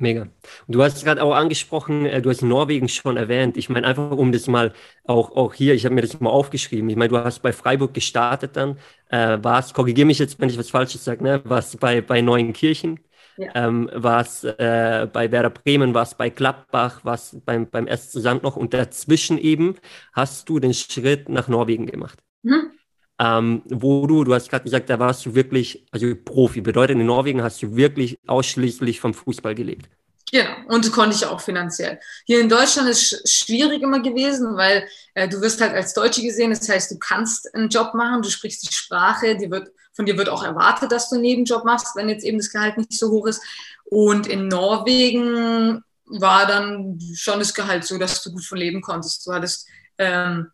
[0.00, 0.22] Mega.
[0.22, 0.32] Und
[0.68, 3.56] du hast gerade auch angesprochen, äh, du hast Norwegen schon erwähnt.
[3.56, 4.72] Ich meine, einfach um das mal
[5.04, 6.88] auch, auch hier, ich habe mir das mal aufgeschrieben.
[6.88, 8.78] Ich meine, du hast bei Freiburg gestartet dann,
[9.10, 11.42] äh, warst, korrigiere mich jetzt, wenn ich was Falsches sage, ne?
[11.44, 13.00] warst bei, bei Neuenkirchen,
[13.38, 13.50] ja.
[13.56, 18.54] ähm, warst äh, bei Werder Bremen, warst bei Gladbach, warst beim, beim SC Sand noch
[18.56, 19.74] und dazwischen eben
[20.12, 22.20] hast du den Schritt nach Norwegen gemacht.
[22.44, 22.70] Mhm
[23.18, 27.06] ähm, wo du, du hast gerade gesagt, da warst du wirklich, also Profi, bedeutet in
[27.06, 29.88] Norwegen hast du wirklich ausschließlich vom Fußball gelebt.
[30.30, 31.98] Genau, und konnte ich auch finanziell.
[32.26, 36.22] Hier in Deutschland ist es schwierig immer gewesen, weil äh, du wirst halt als Deutsche
[36.22, 40.04] gesehen, das heißt, du kannst einen Job machen, du sprichst die Sprache, die wird, von
[40.04, 42.92] dir wird auch erwartet, dass du einen Nebenjob machst, wenn jetzt eben das Gehalt nicht
[42.92, 43.42] so hoch ist.
[43.86, 49.26] Und in Norwegen war dann schon das Gehalt so, dass du gut von leben konntest.
[49.26, 49.66] Du hattest
[50.00, 50.52] Ähm,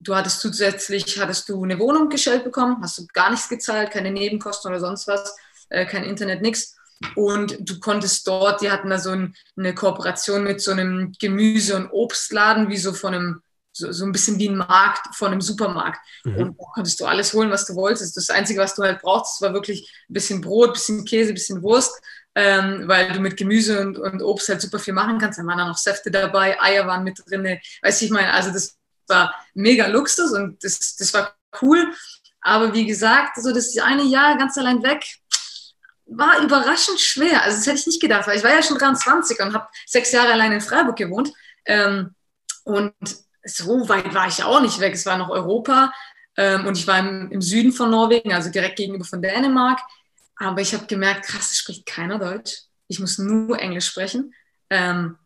[0.00, 4.10] du hattest zusätzlich, hattest du eine Wohnung gestellt bekommen, hast du gar nichts gezahlt, keine
[4.10, 5.36] Nebenkosten oder sonst was,
[5.68, 6.76] äh, kein Internet, nichts.
[7.14, 11.76] Und du konntest dort, die hatten da so ein, eine Kooperation mit so einem Gemüse-
[11.76, 15.40] und Obstladen, wie so von einem, so, so ein bisschen wie ein Markt von einem
[15.40, 16.00] Supermarkt.
[16.24, 16.36] Mhm.
[16.36, 18.16] Und da konntest du alles holen, was du wolltest.
[18.16, 21.34] Das Einzige, was du halt brauchst, war wirklich ein bisschen Brot, ein bisschen Käse, ein
[21.34, 22.02] bisschen Wurst,
[22.34, 25.38] ähm, weil du mit Gemüse und, und Obst halt super viel machen kannst.
[25.38, 27.58] Dann waren da noch Säfte dabei, Eier waren mit drin.
[27.80, 28.79] Weißt du, ich meine, also das
[29.10, 31.92] war mega Luxus und das, das war cool.
[32.40, 35.04] Aber wie gesagt, so das eine Jahr ganz allein weg,
[36.06, 37.42] war überraschend schwer.
[37.42, 40.12] Also das hätte ich nicht gedacht, weil ich war ja schon 23 und habe sechs
[40.12, 41.32] Jahre allein in Freiburg gewohnt.
[41.66, 42.14] Ähm,
[42.64, 42.94] und
[43.44, 44.94] so weit war ich auch nicht weg.
[44.94, 45.92] Es war noch Europa
[46.36, 49.80] ähm, und ich war im, im, Süden von Norwegen, also direkt gegenüber von Dänemark.
[50.36, 52.62] Aber ich habe gemerkt, krass, es spricht keiner Deutsch.
[52.88, 54.34] Ich muss nur Englisch sprechen.
[54.68, 55.16] Ähm,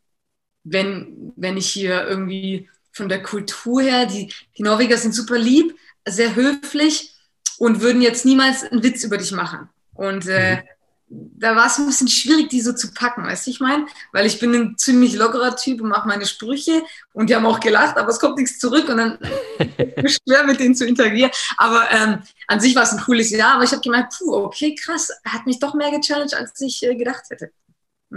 [0.64, 5.76] wenn, wenn ich hier irgendwie von der Kultur her, die, die Norweger sind super lieb,
[6.06, 7.14] sehr höflich
[7.58, 9.68] und würden jetzt niemals einen Witz über dich machen.
[9.94, 10.62] Und äh, mhm
[11.08, 13.86] da war es ein bisschen schwierig, die so zu packen, weißt du, ich meine?
[14.12, 17.60] Weil ich bin ein ziemlich lockerer Typ und mache meine Sprüche und die haben auch
[17.60, 19.18] gelacht, aber es kommt nichts zurück und dann
[19.58, 21.30] ist es schwer mit denen zu interagieren.
[21.56, 24.74] Aber ähm, an sich war es ein cooles Jahr, aber ich habe gemerkt, puh, okay,
[24.74, 27.50] krass, hat mich doch mehr gechallenged, als ich äh, gedacht hätte.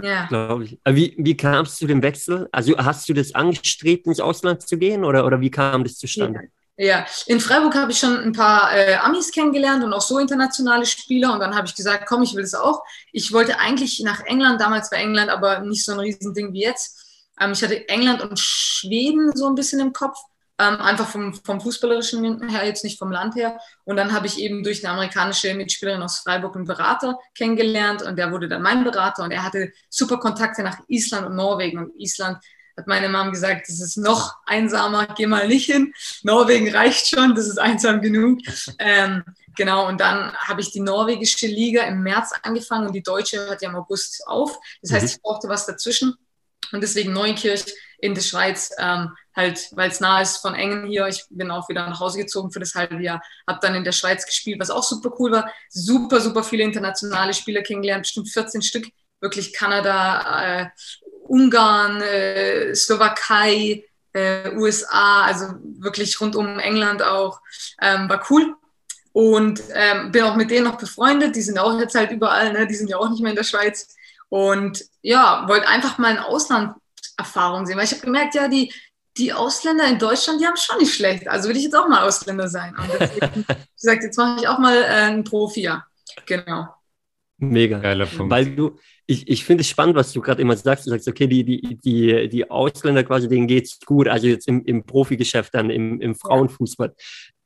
[0.02, 0.26] Ja.
[0.26, 0.78] Glaube ich.
[0.88, 2.48] Wie, wie kam es zu dem Wechsel?
[2.52, 6.40] Also hast du das angestrebt, ins Ausland zu gehen oder, oder wie kam das zustande?
[6.42, 6.48] Ja.
[6.80, 10.86] Ja, in Freiburg habe ich schon ein paar äh, Amis kennengelernt und auch so internationale
[10.86, 11.32] Spieler.
[11.32, 12.84] Und dann habe ich gesagt, komm, ich will das auch.
[13.10, 17.04] Ich wollte eigentlich nach England, damals war England aber nicht so ein Riesending wie jetzt.
[17.40, 20.18] Ähm, ich hatte England und Schweden so ein bisschen im Kopf.
[20.60, 23.60] Ähm, einfach vom, vom Fußballerischen her, jetzt nicht vom Land her.
[23.84, 28.16] Und dann habe ich eben durch eine amerikanische Mitspielerin aus Freiburg einen Berater kennengelernt und
[28.16, 31.78] der wurde dann mein Berater und er hatte super Kontakte nach Island und Norwegen.
[31.78, 32.38] Und Island
[32.78, 35.92] hat meine Mom gesagt, das ist noch einsamer, geh mal nicht hin.
[36.22, 38.40] Norwegen reicht schon, das ist einsam genug.
[38.78, 39.24] Ähm,
[39.56, 43.62] genau, und dann habe ich die norwegische Liga im März angefangen und die deutsche hat
[43.62, 44.56] ja im August auf.
[44.80, 45.10] Das heißt, mhm.
[45.10, 46.14] ich brauchte was dazwischen.
[46.72, 47.64] Und deswegen Neunkirch
[47.98, 51.06] in der Schweiz, ähm, halt, weil es nah ist von Engen hier.
[51.06, 53.92] Ich bin auch wieder nach Hause gezogen für das halbe Jahr, habe dann in der
[53.92, 55.50] Schweiz gespielt, was auch super cool war.
[55.70, 58.88] Super, super viele internationale Spieler kennengelernt, bestimmt 14 Stück.
[59.20, 60.66] Wirklich Kanada, äh,
[61.28, 67.40] Ungarn, äh, Slowakei, äh, USA, also wirklich rund um England auch.
[67.80, 68.56] Ähm, war cool.
[69.12, 71.36] Und ähm, bin auch mit denen noch befreundet.
[71.36, 72.66] Die sind auch jetzt halt überall, ne?
[72.66, 73.88] die sind ja auch nicht mehr in der Schweiz.
[74.28, 78.72] Und ja, wollte einfach mal eine Auslanderfahrung sehen, weil ich habe gemerkt, ja, die,
[79.18, 81.28] die Ausländer in Deutschland, die haben es schon nicht schlecht.
[81.28, 82.74] Also will ich jetzt auch mal Ausländer sein.
[82.76, 85.84] Und deswegen gesagt, jetzt mache ich auch mal äh, einen Profi, ja.
[86.26, 86.68] Genau.
[87.38, 87.78] Mega.
[87.78, 88.30] Geiler Punkt.
[88.30, 90.86] Weil du, ich, ich finde es spannend, was du gerade immer sagst.
[90.86, 94.48] Du sagst, okay, die, die, die, die Ausländer quasi, denen geht es gut, also jetzt
[94.48, 96.94] im, im Profigeschäft, dann im, im Frauenfußball.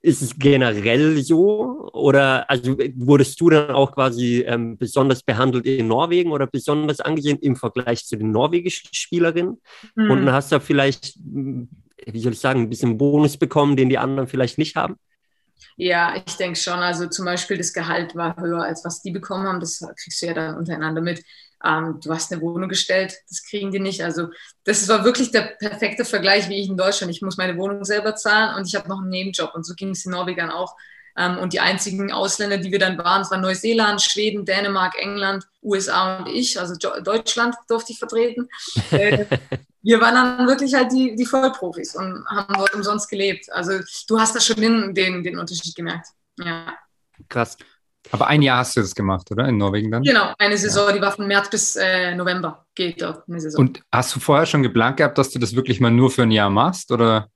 [0.04, 1.88] Ist es generell so?
[1.92, 7.38] Oder also wurdest du dann auch quasi ähm, besonders behandelt in Norwegen oder besonders angesehen
[7.38, 9.60] im Vergleich zu den norwegischen Spielerinnen?
[9.94, 10.10] Mhm.
[10.10, 13.98] Und dann hast du vielleicht, wie soll ich sagen, ein bisschen Bonus bekommen, den die
[13.98, 14.96] anderen vielleicht nicht haben?
[15.76, 16.80] Ja, ich denke schon.
[16.80, 19.60] Also zum Beispiel das Gehalt war höher, als was die bekommen haben.
[19.60, 21.22] Das kriegst du ja dann untereinander mit
[21.64, 24.02] ähm, du hast eine Wohnung gestellt, das kriegen die nicht.
[24.02, 24.28] Also
[24.64, 27.12] das war wirklich der perfekte Vergleich wie ich in Deutschland.
[27.12, 29.90] Ich muss meine Wohnung selber zahlen und ich habe noch einen Nebenjob und so ging
[29.90, 30.74] es in Norwegern auch.
[31.16, 36.18] Ähm, und die einzigen Ausländer, die wir dann waren, waren Neuseeland, Schweden, Dänemark, England, USA
[36.18, 36.58] und ich.
[36.58, 38.48] Also Deutschland durfte ich vertreten.
[38.90, 39.26] Äh,
[39.84, 43.50] wir waren dann wirklich halt die, die Vollprofis und haben dort umsonst gelebt.
[43.50, 46.08] Also du hast da schon den, den, den Unterschied gemerkt.
[46.38, 46.76] Ja.
[47.28, 47.56] Krass.
[48.10, 49.46] Aber ein Jahr hast du das gemacht, oder?
[49.46, 50.02] In Norwegen dann?
[50.02, 50.92] Genau, eine Saison, ja.
[50.94, 53.60] die war von März bis äh, November, geht dort eine Saison.
[53.60, 56.30] Und hast du vorher schon geplant gehabt, dass du das wirklich mal nur für ein
[56.30, 57.28] Jahr machst, oder?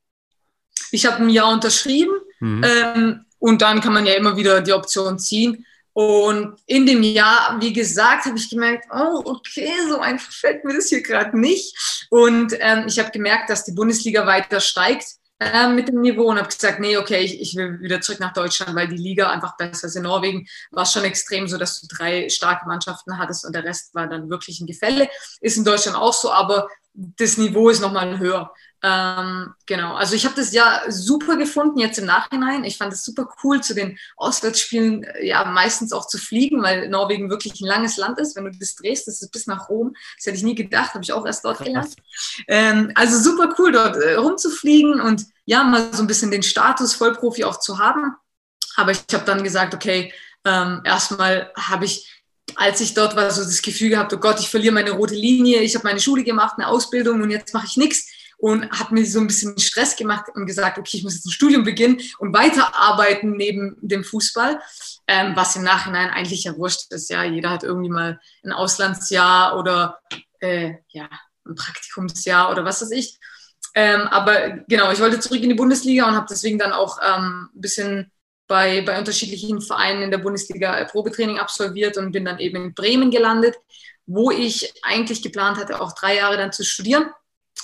[0.91, 2.65] Ich habe ein Jahr unterschrieben mhm.
[2.65, 5.65] ähm, und dann kann man ja immer wieder die Option ziehen.
[5.93, 10.75] Und in dem Jahr, wie gesagt, habe ich gemerkt, oh, okay, so einfach fällt mir
[10.75, 12.07] das hier gerade nicht.
[12.11, 15.07] Und ähm, ich habe gemerkt, dass die Bundesliga weiter steigt
[15.38, 18.33] äh, mit dem Niveau und habe gesagt, nee, okay, ich, ich will wieder zurück nach
[18.33, 19.96] Deutschland, weil die Liga einfach besser ist.
[19.96, 23.64] In Norwegen war es schon extrem so, dass du drei starke Mannschaften hattest und der
[23.64, 25.09] Rest war dann wirklich ein Gefälle.
[25.40, 28.53] Ist in Deutschland auch so, aber das Niveau ist nochmal höher.
[28.83, 32.65] Ähm, genau, also ich habe das ja super gefunden jetzt im Nachhinein.
[32.65, 36.89] Ich fand es super cool, zu den Auswärtsspielen äh, ja meistens auch zu fliegen, weil
[36.89, 38.37] Norwegen wirklich ein langes Land ist.
[38.37, 39.95] Wenn du das drehst, das ist bis nach Rom.
[40.17, 41.97] Das hätte ich nie gedacht, habe ich auch erst dort gelernt.
[42.49, 46.95] Ähm, also super cool, dort äh, rumzufliegen und ja, mal so ein bisschen den Status
[46.95, 48.15] Vollprofi auch zu haben.
[48.77, 50.12] Aber ich habe dann gesagt, okay,
[50.45, 52.12] ähm, erstmal habe ich
[52.55, 55.61] als ich dort war, so das Gefühl gehabt, oh Gott, ich verliere meine rote Linie,
[55.61, 58.09] ich habe meine Schule gemacht, eine Ausbildung und jetzt mache ich nichts.
[58.38, 61.33] Und hat mir so ein bisschen Stress gemacht und gesagt, okay, ich muss jetzt ein
[61.33, 64.61] Studium beginnen und weiterarbeiten neben dem Fußball,
[65.07, 67.09] ähm, was im Nachhinein eigentlich ja wurscht ist.
[67.11, 69.99] Ja, jeder hat irgendwie mal ein Auslandsjahr oder
[70.40, 71.09] äh, ja,
[71.46, 73.18] ein Praktikumsjahr oder was weiß ich.
[73.75, 77.51] Ähm, aber genau, ich wollte zurück in die Bundesliga und habe deswegen dann auch ähm,
[77.55, 78.12] ein bisschen
[78.49, 83.11] bei, bei unterschiedlichen Vereinen in der Bundesliga Probetraining absolviert und bin dann eben in Bremen
[83.11, 83.57] gelandet,
[84.07, 87.11] wo ich eigentlich geplant hatte, auch drei Jahre dann zu studieren.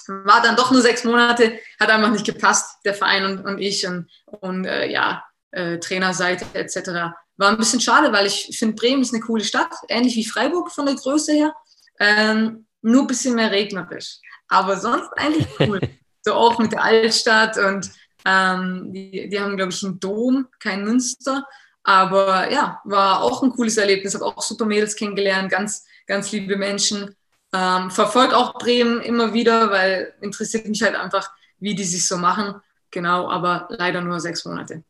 [0.09, 3.87] War dann doch nur sechs Monate, hat einfach nicht gepasst, der Verein und, und ich
[3.87, 7.15] und, und äh, ja, äh, Trainerseite etc.
[7.37, 10.71] War ein bisschen schade, weil ich finde, Bremen ist eine coole Stadt, ähnlich wie Freiburg
[10.71, 11.55] von der Größe her,
[11.99, 14.19] ähm, nur ein bisschen mehr regnerisch.
[14.49, 15.81] Aber sonst eigentlich cool.
[16.23, 17.91] so auch mit der Altstadt und
[18.25, 21.45] ähm, die, die haben, glaube ich, einen Dom, kein Münster.
[21.83, 24.15] Aber ja, war auch ein cooles Erlebnis.
[24.15, 27.17] Habe auch super Mädels kennengelernt, ganz, ganz liebe Menschen.
[27.55, 32.17] Ähm, verfolge auch Bremen immer wieder, weil interessiert mich halt einfach, wie die sich so
[32.17, 32.61] machen.
[32.91, 34.85] Genau, aber leider nur sechs Monate.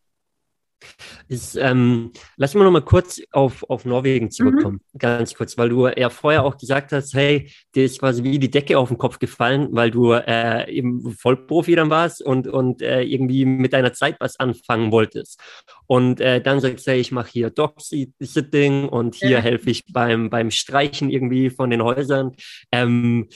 [1.29, 4.99] Ist, ähm, lass mal noch mal kurz auf, auf Norwegen zurückkommen, mhm.
[4.99, 8.51] ganz kurz, weil du ja vorher auch gesagt hast, hey, dir ist quasi wie die
[8.51, 13.03] Decke auf den Kopf gefallen, weil du äh, eben Vollprofi dann warst und, und äh,
[13.03, 15.41] irgendwie mit deiner Zeit was anfangen wolltest.
[15.87, 19.39] Und äh, dann sagst du, hey, ich mache hier Dog-Sitting und hier ja.
[19.41, 22.33] helfe ich beim, beim Streichen irgendwie von den Häusern.
[22.71, 23.29] Ähm,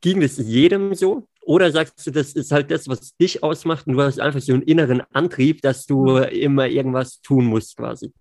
[0.00, 1.26] ging das jedem so?
[1.42, 4.52] Oder sagst du, das ist halt das, was dich ausmacht und du hast einfach so
[4.52, 8.12] einen inneren Antrieb, dass du immer irgendwas tun musst quasi?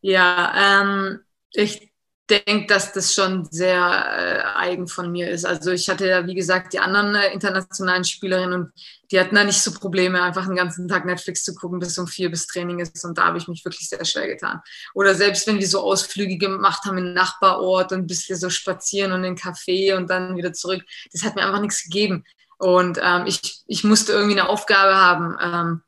[0.00, 1.20] Ja, ähm,
[1.52, 1.92] ich
[2.28, 5.46] denke, dass das schon sehr äh, eigen von mir ist.
[5.46, 8.72] Also ich hatte ja, wie gesagt, die anderen äh, internationalen Spielerinnen und
[9.10, 12.06] die hatten da nicht so Probleme, einfach den ganzen Tag Netflix zu gucken, bis um
[12.06, 13.02] vier bis Training ist.
[13.04, 14.60] Und da habe ich mich wirklich sehr schwer getan.
[14.94, 19.12] Oder selbst wenn wir so Ausflüge gemacht haben im Nachbarort und ein bisschen so spazieren
[19.12, 22.24] und in den Café und dann wieder zurück, das hat mir einfach nichts gegeben.
[22.58, 25.36] Und ähm, ich, ich musste irgendwie eine Aufgabe haben.
[25.40, 25.82] Ähm,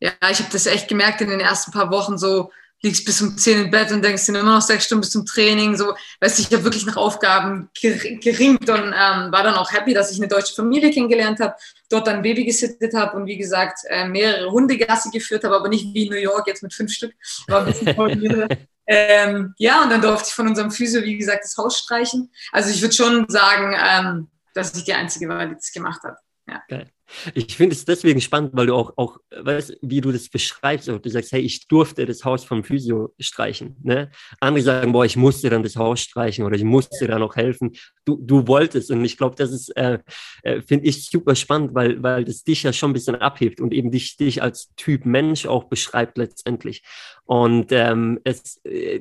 [0.00, 2.50] ja, ich habe das echt gemerkt in den ersten paar Wochen, so
[2.82, 5.24] liegst bis um zehn im Bett und denkst dir immer noch sechs Stunden bis zum
[5.24, 5.76] Training.
[5.76, 9.94] So, weißt du, ich habe wirklich nach Aufgaben geringt und ähm, war dann auch happy,
[9.94, 11.54] dass ich eine deutsche Familie kennengelernt habe,
[11.88, 15.94] dort dann Baby gesittet habe und wie gesagt äh, mehrere Hundegasse geführt habe, aber nicht
[15.94, 17.14] wie in New York jetzt mit fünf Stück.
[17.46, 18.48] War ein bisschen
[18.86, 22.32] ähm, ja, und dann durfte ich von unserem Physio, wie gesagt, das Haus streichen.
[22.50, 26.16] Also ich würde schon sagen, ähm, dass ich die Einzige war, die das gemacht hat.
[26.48, 26.62] Ja.
[26.68, 26.90] Geil.
[27.34, 30.88] Ich finde es deswegen spannend, weil du auch, auch weißt, wie du das beschreibst.
[30.88, 33.76] Du sagst, hey, ich durfte das Haus vom Physio streichen.
[33.82, 34.10] Ne?
[34.40, 37.72] Andere sagen, boah, ich musste dann das Haus streichen oder ich musste da noch helfen.
[38.04, 38.90] Du, du wolltest.
[38.90, 39.98] Und ich glaube, das ist, äh,
[40.42, 43.72] äh, finde ich super spannend, weil, weil das dich ja schon ein bisschen abhebt und
[43.72, 46.82] eben dich, dich als Typ Mensch auch beschreibt letztendlich.
[47.24, 49.00] Und ähm, es, äh,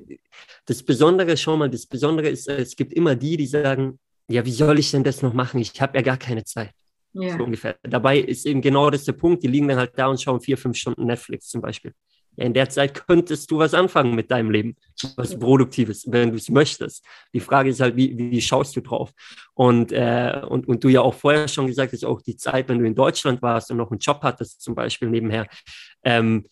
[0.65, 3.99] das Besondere, schau mal, das Besondere ist, es gibt immer die, die sagen,
[4.31, 5.59] ja, wie soll ich denn das noch machen?
[5.59, 6.71] Ich habe ja gar keine Zeit.
[7.13, 7.37] Ja.
[7.37, 7.77] So ungefähr.
[7.83, 9.43] Dabei ist eben genau das der Punkt.
[9.43, 11.93] Die liegen dann halt da und schauen vier, fünf Stunden Netflix zum Beispiel.
[12.37, 14.77] Ja, in der Zeit könntest du was anfangen mit deinem Leben,
[15.17, 17.03] was Produktives, wenn du es möchtest.
[17.33, 19.11] Die Frage ist halt, wie, wie schaust du drauf?
[19.53, 22.79] Und, äh, und, und du ja auch vorher schon gesagt hast, auch die Zeit, wenn
[22.79, 25.45] du in Deutschland warst und noch einen Job hattest, zum Beispiel nebenher,
[26.05, 26.45] ähm,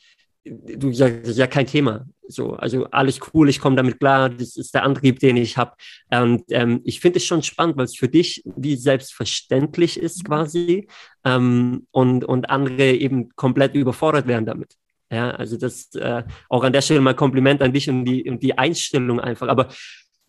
[0.50, 2.06] du ist ja kein Thema.
[2.28, 5.74] So, also alles cool, ich komme damit klar, das ist der Antrieb, den ich habe.
[6.12, 10.88] Und ähm, ich finde es schon spannend, weil es für dich wie selbstverständlich ist quasi
[11.26, 14.76] ähm, und, und andere eben komplett überfordert werden damit.
[15.12, 18.44] Ja, also das äh, auch an der Stelle mal Kompliment an dich und die, und
[18.44, 19.48] die Einstellung einfach.
[19.48, 19.70] Aber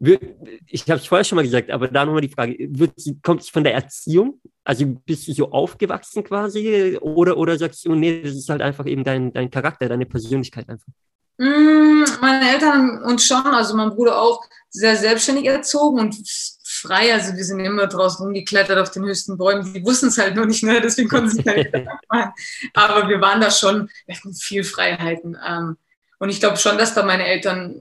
[0.00, 2.56] ich habe es vorher schon mal gesagt, aber da nochmal die Frage,
[3.22, 4.40] kommt es von der Erziehung?
[4.64, 8.86] Also bist du so aufgewachsen quasi oder, oder sagst du, nee, das ist halt einfach
[8.86, 10.86] eben dein, dein Charakter, deine Persönlichkeit einfach?
[11.36, 16.16] Mm, meine Eltern und schon, also mein Bruder auch, sehr selbstständig erzogen und
[16.64, 17.12] frei.
[17.12, 19.74] Also wir sind immer draußen rumgeklettert auf den höchsten Bäumen.
[19.74, 20.80] Die wussten es halt nur nicht, ne?
[20.80, 22.32] deswegen konnten sie keine Gedanken machen.
[22.72, 25.36] Aber wir waren da schon, wir hatten viel Freiheiten.
[25.46, 25.76] Ähm,
[26.18, 27.74] und ich glaube schon, dass da meine Eltern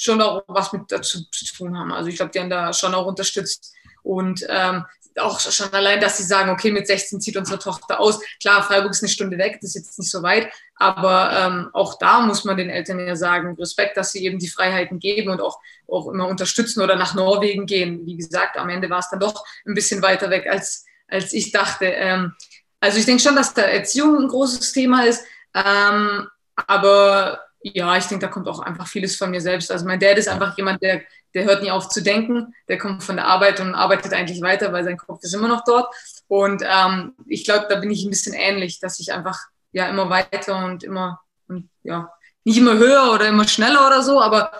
[0.00, 1.92] schon auch was mit dazu zu tun haben.
[1.92, 3.74] Also ich glaube, die haben da schon auch unterstützt.
[4.02, 4.84] Und ähm,
[5.18, 8.20] auch schon allein, dass sie sagen, okay, mit 16 zieht unsere Tochter aus.
[8.40, 11.98] Klar, Freiburg ist eine Stunde weg, das ist jetzt nicht so weit, aber ähm, auch
[11.98, 15.42] da muss man den Eltern ja sagen, Respekt, dass sie eben die Freiheiten geben und
[15.42, 15.58] auch,
[15.88, 18.06] auch immer unterstützen oder nach Norwegen gehen.
[18.06, 21.52] Wie gesagt, am Ende war es dann doch ein bisschen weiter weg, als, als ich
[21.52, 21.86] dachte.
[21.86, 22.34] Ähm,
[22.78, 28.06] also ich denke schon, dass da Erziehung ein großes Thema ist, ähm, aber ja, ich
[28.06, 29.70] denke, da kommt auch einfach vieles von mir selbst.
[29.70, 31.02] Also mein Dad ist einfach jemand, der,
[31.34, 34.72] der hört nie auf zu denken, der kommt von der Arbeit und arbeitet eigentlich weiter,
[34.72, 35.94] weil sein Kopf ist immer noch dort.
[36.28, 39.38] Und ähm, ich glaube, da bin ich ein bisschen ähnlich, dass ich einfach
[39.72, 42.10] ja immer weiter und immer und ja
[42.44, 44.50] nicht immer höher oder immer schneller oder so, aber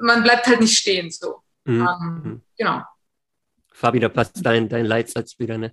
[0.00, 1.42] man bleibt halt nicht stehen so.
[1.64, 1.80] Mhm.
[1.80, 2.42] Ähm, mhm.
[2.56, 2.82] genau.
[3.72, 5.72] Fabi, da passt dein, dein Leitsatz wieder, ne?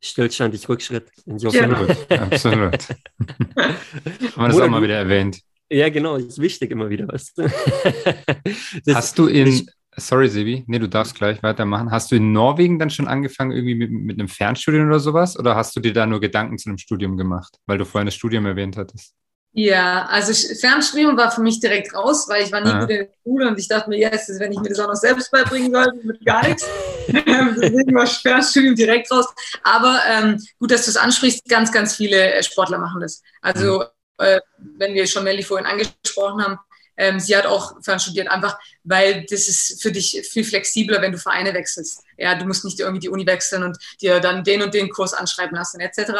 [0.00, 1.10] Stillstand ist Rückschritt.
[1.24, 1.74] Insofern.
[2.10, 2.88] Absolut, absolut.
[3.56, 5.40] Haben wir das auch mal wieder erwähnt.
[5.70, 7.08] Ja, genau, ist wichtig immer wieder.
[7.08, 7.32] Was.
[8.94, 11.90] Hast du in, sorry Sebi, nee, du darfst gleich weitermachen.
[11.90, 15.38] Hast du in Norwegen dann schon angefangen irgendwie mit, mit einem Fernstudium oder sowas?
[15.38, 18.14] Oder hast du dir da nur Gedanken zu einem Studium gemacht, weil du vorhin das
[18.14, 19.14] Studium erwähnt hattest?
[19.56, 23.08] Ja, also Fernstudium war für mich direkt raus, weil ich war nie gut in der
[23.22, 26.04] Schule und ich dachte mir, yes, wenn ich mir das auch noch selbst beibringen sollte,
[26.04, 26.66] mit gar nichts.
[27.06, 29.26] Deswegen war Fernstudium direkt raus.
[29.62, 33.22] Aber ähm, gut, dass du es ansprichst, ganz, ganz viele äh, Sportler machen das.
[33.42, 33.84] Also.
[34.18, 36.58] Äh, wenn wir schon Melly vorhin angesprochen haben,
[36.96, 41.18] ähm, sie hat auch fernstudiert, einfach weil das ist für dich viel flexibler, wenn du
[41.18, 42.04] Vereine wechselst.
[42.16, 45.12] Ja, du musst nicht irgendwie die Uni wechseln und dir dann den und den Kurs
[45.12, 46.12] anschreiben lassen, etc.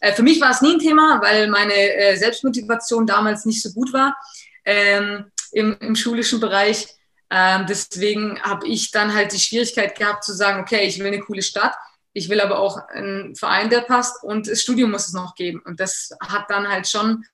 [0.00, 3.72] Äh, für mich war es nie ein Thema, weil meine äh, Selbstmotivation damals nicht so
[3.72, 4.16] gut war
[4.64, 6.86] ähm, im, im schulischen Bereich.
[7.30, 11.20] Ähm, deswegen habe ich dann halt die Schwierigkeit gehabt zu sagen, okay, ich will eine
[11.20, 11.74] coole Stadt,
[12.12, 15.62] ich will aber auch einen Verein, der passt und das Studium muss es noch geben.
[15.64, 17.24] Und das hat dann halt schon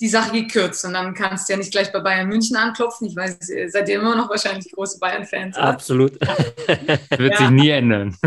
[0.00, 0.84] die Sache gekürzt.
[0.84, 3.08] Und dann kannst du ja nicht gleich bei Bayern München anklopfen.
[3.08, 5.56] Ich weiß, seid ihr immer noch wahrscheinlich große Bayern-Fans.
[5.56, 6.12] Absolut.
[7.18, 8.16] Wird sich nie ändern.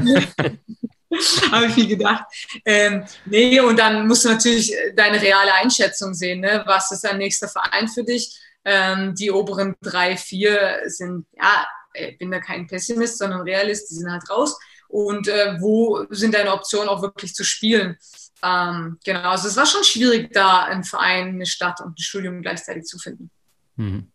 [1.51, 2.23] Habe ich viel gedacht.
[2.65, 6.41] Ähm, nee, und dann musst du natürlich deine reale Einschätzung sehen.
[6.41, 6.63] Ne?
[6.65, 8.37] Was ist dein nächster Verein für dich?
[8.63, 13.95] Ähm, die oberen drei, vier sind, ja, ich bin da kein Pessimist, sondern Realist, die
[13.95, 14.57] sind halt raus.
[14.91, 17.95] Und äh, wo sind deine Optionen auch wirklich zu spielen?
[18.43, 22.41] Ähm, genau, also es war schon schwierig, da einen Verein, eine Stadt und ein Studium
[22.41, 23.31] gleichzeitig zu finden.
[23.77, 24.11] Mhm.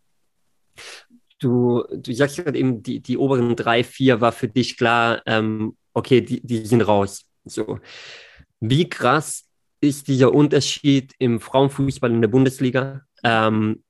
[1.39, 5.75] Du, du sagst gerade eben, die, die oberen drei, vier war für dich klar, ähm,
[5.93, 7.25] okay, die, die sind raus.
[7.45, 7.79] So.
[8.59, 9.45] Wie krass
[9.81, 13.01] ist dieser Unterschied im Frauenfußball in der Bundesliga?
[13.23, 13.83] Ähm,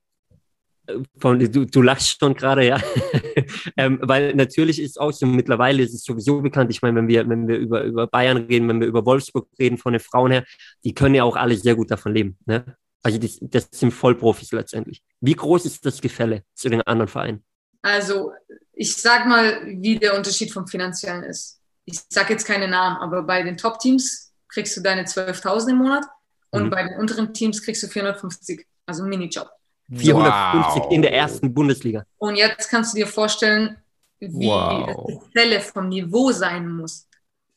[1.18, 2.80] von, du, du lachst schon gerade, ja.
[3.76, 7.28] ähm, weil natürlich ist auch so, mittlerweile ist es sowieso bekannt, ich meine, wenn wir,
[7.28, 10.44] wenn wir über, über Bayern reden, wenn wir über Wolfsburg reden, von den Frauen her,
[10.84, 12.38] die können ja auch alle sehr gut davon leben.
[12.46, 12.64] Ne?
[13.02, 15.02] Also das, das sind Vollprofis letztendlich.
[15.20, 17.44] Wie groß ist das Gefälle zu den anderen Vereinen?
[17.82, 18.32] Also
[18.72, 21.60] ich sag mal, wie der Unterschied vom Finanziellen ist.
[21.84, 26.04] Ich sage jetzt keine Namen, aber bei den Top-Teams kriegst du deine 12.000 im Monat
[26.50, 26.70] und mhm.
[26.70, 29.50] bei den unteren Teams kriegst du 450, also Minijob.
[29.92, 30.92] 450 wow.
[30.92, 32.04] in der ersten Bundesliga.
[32.18, 33.76] Und jetzt kannst du dir vorstellen,
[34.20, 35.06] wie wow.
[35.08, 37.08] die Zelle vom Niveau sein muss,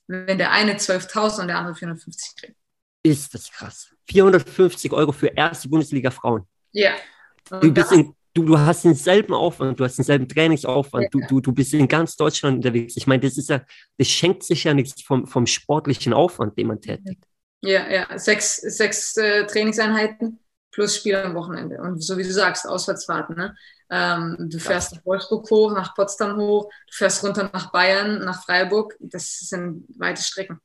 [0.08, 2.56] wenn der eine 12.000 und der andere 450 kriegt.
[3.04, 3.90] Ist das krass.
[4.10, 6.46] 450 Euro für erste Bundesliga Frauen.
[6.72, 6.92] Ja.
[7.50, 11.10] Du, bist in, du, du hast denselben Aufwand, du hast denselben Trainingsaufwand, ja.
[11.12, 12.96] du, du, du bist in ganz Deutschland unterwegs.
[12.96, 13.62] Ich meine, das ist ja,
[13.98, 17.24] das schenkt sich ja nichts vom, vom sportlichen Aufwand, den man tätigt.
[17.62, 20.40] Ja, ja, sechs, sechs äh, Trainingseinheiten
[20.72, 21.82] plus Spiel am Wochenende.
[21.82, 23.36] Und so wie du sagst, Auswärtsfahrten.
[23.36, 23.56] Ne?
[23.90, 28.44] Ähm, du fährst nach Wolfsburg hoch, nach Potsdam hoch, du fährst runter nach Bayern, nach
[28.44, 28.96] Freiburg.
[29.00, 30.60] Das sind weite Strecken.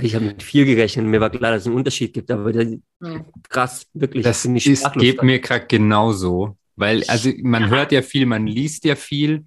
[0.00, 1.06] Ich habe mit viel gerechnet.
[1.06, 2.66] Mir war klar, dass es einen Unterschied gibt, aber das,
[3.00, 3.24] ja.
[3.48, 4.24] krass, wirklich.
[4.24, 6.56] Das ist, geht mir gerade genauso.
[6.76, 7.68] Weil, also man ja.
[7.68, 9.44] hört ja viel, man liest ja viel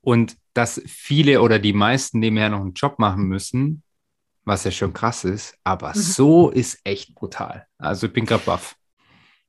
[0.00, 3.82] und dass viele oder die meisten nebenher noch einen Job machen müssen,
[4.44, 6.00] was ja schon krass ist, aber mhm.
[6.00, 7.66] so ist echt brutal.
[7.78, 8.76] Also ich bin gerade baff.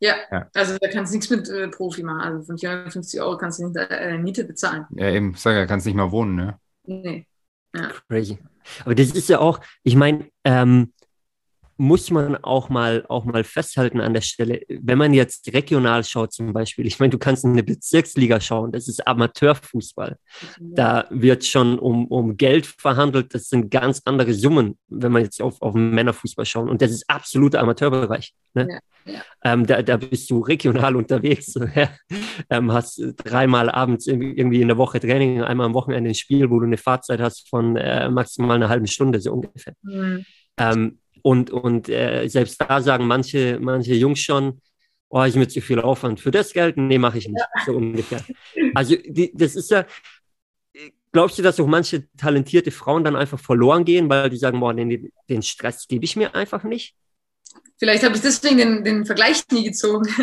[0.02, 2.22] Ja, ja, also da kannst du nichts mit äh, Profi machen.
[2.22, 4.86] Also von 450 Euro kannst du nicht äh, Miete bezahlen.
[4.96, 6.60] Ja, eben, sag ja, kannst nicht mal wohnen, ne?
[6.86, 7.28] Nee.
[7.76, 7.92] Ja.
[8.10, 8.40] Crazy.
[8.84, 10.92] Aber das ist ja auch, ich meine, ähm,
[11.82, 16.32] muss man auch mal, auch mal festhalten an der Stelle, wenn man jetzt regional schaut
[16.32, 20.16] zum Beispiel, ich meine, du kannst in eine Bezirksliga schauen, das ist Amateurfußball.
[20.60, 25.42] Da wird schon um, um Geld verhandelt, das sind ganz andere Summen, wenn man jetzt
[25.42, 26.70] auf, auf Männerfußball schaut.
[26.70, 28.36] Und das ist absoluter Amateurbereich.
[28.54, 28.68] Ne?
[29.06, 29.22] Ja, ja.
[29.44, 31.56] Ähm, da, da bist du regional unterwegs,
[32.52, 36.60] ähm, hast dreimal abends irgendwie in der Woche Training, einmal am Wochenende ein Spiel, wo
[36.60, 39.74] du eine Fahrzeit hast von äh, maximal einer halben Stunde, so ungefähr.
[39.82, 40.26] Mhm.
[40.58, 44.62] Ähm, und, und äh, selbst da sagen manche, manche Jungs schon,
[45.10, 46.20] oh, ich mit zu viel Aufwand.
[46.20, 48.24] Für das Geld, nee, mache ich nicht, so ungefähr.
[48.74, 49.86] Also die, das ist ja,
[51.12, 54.74] glaubst du, dass auch manche talentierte Frauen dann einfach verloren gehen, weil die sagen, boah,
[54.74, 56.96] den, den Stress gebe ich mir einfach nicht?
[57.82, 60.06] Vielleicht habe ich deswegen den, den Vergleich nie gezogen,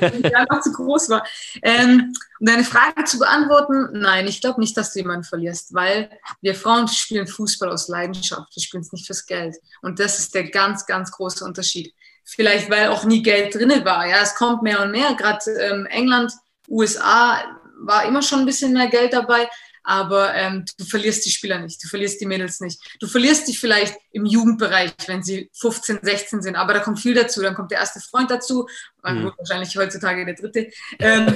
[0.00, 1.26] weil der einfach zu groß war.
[1.60, 6.08] Ähm, um deine Frage zu beantworten, nein, ich glaube nicht, dass du jemanden verlierst, weil
[6.40, 9.56] wir Frauen spielen Fußball aus Leidenschaft, wir spielen es nicht fürs Geld.
[9.82, 11.92] Und das ist der ganz, ganz große Unterschied.
[12.24, 14.06] Vielleicht, weil auch nie Geld drin war.
[14.06, 15.14] Ja, es kommt mehr und mehr.
[15.14, 16.32] Gerade ähm, England,
[16.68, 17.42] USA
[17.80, 19.48] war immer schon ein bisschen mehr Geld dabei
[19.82, 22.80] aber ähm, du verlierst die Spieler nicht, du verlierst die Mädels nicht.
[23.00, 27.14] Du verlierst dich vielleicht im Jugendbereich, wenn sie 15, 16 sind, aber da kommt viel
[27.14, 27.42] dazu.
[27.42, 28.66] Dann kommt der erste Freund dazu,
[29.02, 29.32] mhm.
[29.36, 30.70] wahrscheinlich heutzutage der dritte.
[30.98, 31.34] Ähm,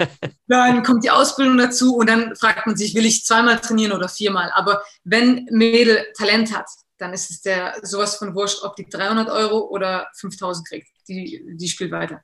[0.46, 4.08] dann kommt die Ausbildung dazu und dann fragt man sich, will ich zweimal trainieren oder
[4.08, 4.50] viermal?
[4.54, 6.66] Aber wenn Mädel Talent hat,
[6.98, 10.88] dann ist es der sowas von wurscht, ob die 300 Euro oder 5000 kriegt.
[11.08, 12.22] Die, die spielt weiter.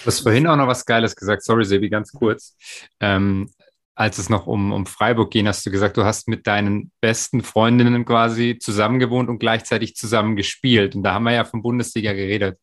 [0.00, 1.44] Du hast vorhin auch noch was Geiles gesagt.
[1.44, 2.56] Sorry, Sebi, ganz kurz.
[3.00, 3.50] Ähm,
[3.94, 7.42] als es noch um, um Freiburg ging, hast du gesagt, du hast mit deinen besten
[7.42, 10.96] Freundinnen quasi zusammen gewohnt und gleichzeitig zusammen gespielt.
[10.96, 12.58] Und da haben wir ja von Bundesliga geredet.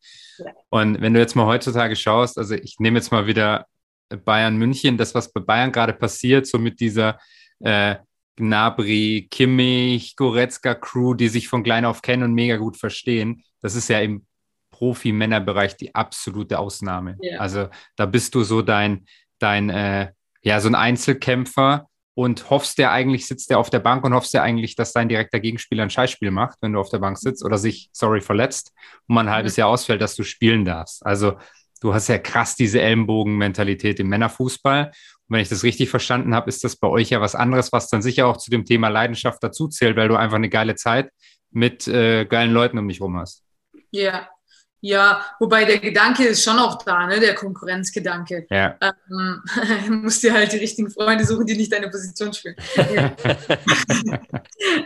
[0.70, 3.66] Und wenn du jetzt mal heutzutage schaust, also ich nehme jetzt mal wieder
[4.24, 7.18] Bayern München, das, was bei Bayern gerade passiert, so mit dieser
[7.60, 7.96] äh,
[8.36, 13.88] Gnabry, Kimmich, Goretzka-Crew, die sich von klein auf kennen und mega gut verstehen, das ist
[13.88, 14.26] ja im
[14.72, 17.18] Profi-Männerbereich die absolute Ausnahme.
[17.20, 17.38] Ja.
[17.38, 19.04] Also da bist du so dein,
[19.38, 20.12] dein äh,
[20.42, 24.34] ja, so ein Einzelkämpfer und hoffst der eigentlich, sitzt der auf der Bank und hoffst
[24.34, 27.44] der eigentlich, dass dein direkter Gegenspieler ein Scheißspiel macht, wenn du auf der Bank sitzt
[27.44, 28.72] oder sich, sorry, verletzt
[29.08, 31.04] und man ein halbes Jahr ausfällt, dass du spielen darfst.
[31.04, 31.38] Also
[31.80, 34.86] du hast ja krass diese Ellenbogen-Mentalität im Männerfußball.
[34.86, 34.94] Und
[35.28, 38.02] wenn ich das richtig verstanden habe, ist das bei euch ja was anderes, was dann
[38.02, 41.10] sicher auch zu dem Thema Leidenschaft dazu zählt, weil du einfach eine geile Zeit
[41.50, 43.44] mit äh, geilen Leuten um dich rum hast.
[43.92, 44.28] Ja,
[44.82, 47.20] ja, wobei der Gedanke ist schon auch da, ne?
[47.20, 48.46] der Konkurrenzgedanke.
[48.50, 48.76] Ja.
[48.80, 49.42] Ähm,
[49.86, 52.56] du musst dir halt die richtigen Freunde suchen, die nicht deine Position spielen.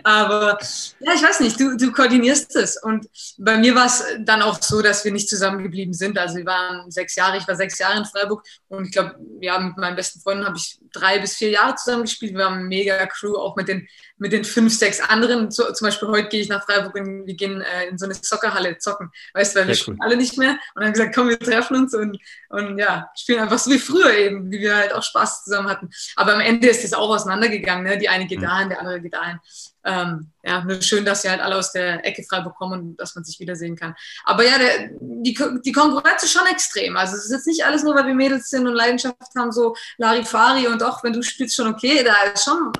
[0.02, 0.58] Aber
[1.00, 2.82] ja, ich weiß nicht, du, du koordinierst es.
[2.82, 3.06] Und
[3.38, 6.18] bei mir war es dann auch so, dass wir nicht zusammengeblieben sind.
[6.18, 9.58] Also wir waren sechs Jahre, ich war sechs Jahre in Freiburg und ich glaube, ja,
[9.60, 12.34] mit meinen besten Freunden habe ich drei bis vier Jahre zusammen gespielt.
[12.34, 13.86] Wir haben eine mega Crew, auch mit den,
[14.16, 15.50] mit den fünf, sechs anderen.
[15.50, 18.14] So, zum Beispiel heute gehe ich nach Freiburg und wir gehen äh, in so eine
[18.14, 19.10] Soccerhalle zocken.
[19.32, 20.56] Weißt du, weil wir spielen alle nicht mehr.
[20.74, 24.12] Und dann gesagt, komm, wir treffen uns und, und ja, spielen einfach so wie früher
[24.16, 25.90] eben, wie wir halt auch Spaß zusammen hatten.
[26.16, 27.84] Aber am Ende ist das auch auseinandergegangen.
[27.84, 27.98] Ne?
[27.98, 28.44] Die eine geht mhm.
[28.44, 29.40] dahin, der andere geht dahin.
[29.86, 33.14] Ähm, ja, nur schön, dass sie halt alle aus der Ecke frei bekommen und dass
[33.16, 33.94] man sich wiedersehen kann.
[34.24, 36.96] Aber ja, der, die, die Konkurrenz ist schon extrem.
[36.96, 39.74] Also es ist jetzt nicht alles nur, weil wir Mädels sind und Leidenschaft haben, so
[39.98, 42.72] Larifari und auch wenn du spielst schon okay, da ist schon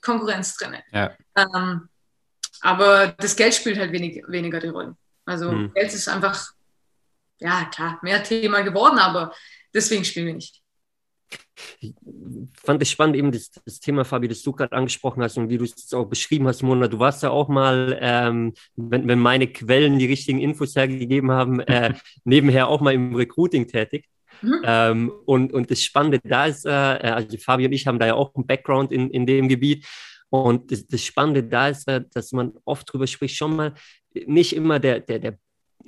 [0.00, 0.76] Konkurrenz drin.
[0.92, 1.16] Ja.
[1.36, 1.88] Ähm,
[2.60, 4.96] aber das Geld spielt halt wenig, weniger die Rolle.
[5.24, 5.72] Also hm.
[5.74, 6.52] Geld ist einfach,
[7.38, 9.32] ja klar, mehr Thema geworden, aber
[9.72, 10.62] deswegen spielen wir nicht.
[11.80, 11.94] Ich
[12.54, 15.58] fand es spannend, eben das, das, Thema, Fabi, das du gerade angesprochen hast und wie
[15.58, 16.88] du es auch beschrieben hast, Mona.
[16.88, 21.60] Du warst ja auch mal, ähm, wenn, wenn, meine Quellen die richtigen Infos hergegeben haben,
[21.60, 24.08] äh, nebenher auch mal im Recruiting tätig.
[24.42, 24.62] Mhm.
[24.64, 28.14] Ähm, und, und das Spannende da ist, äh, also Fabi und ich haben da ja
[28.14, 29.86] auch einen Background in, in dem Gebiet.
[30.30, 33.74] Und das, das Spannende da ist, äh, dass man oft drüber spricht, schon mal
[34.26, 35.38] nicht immer der, der, der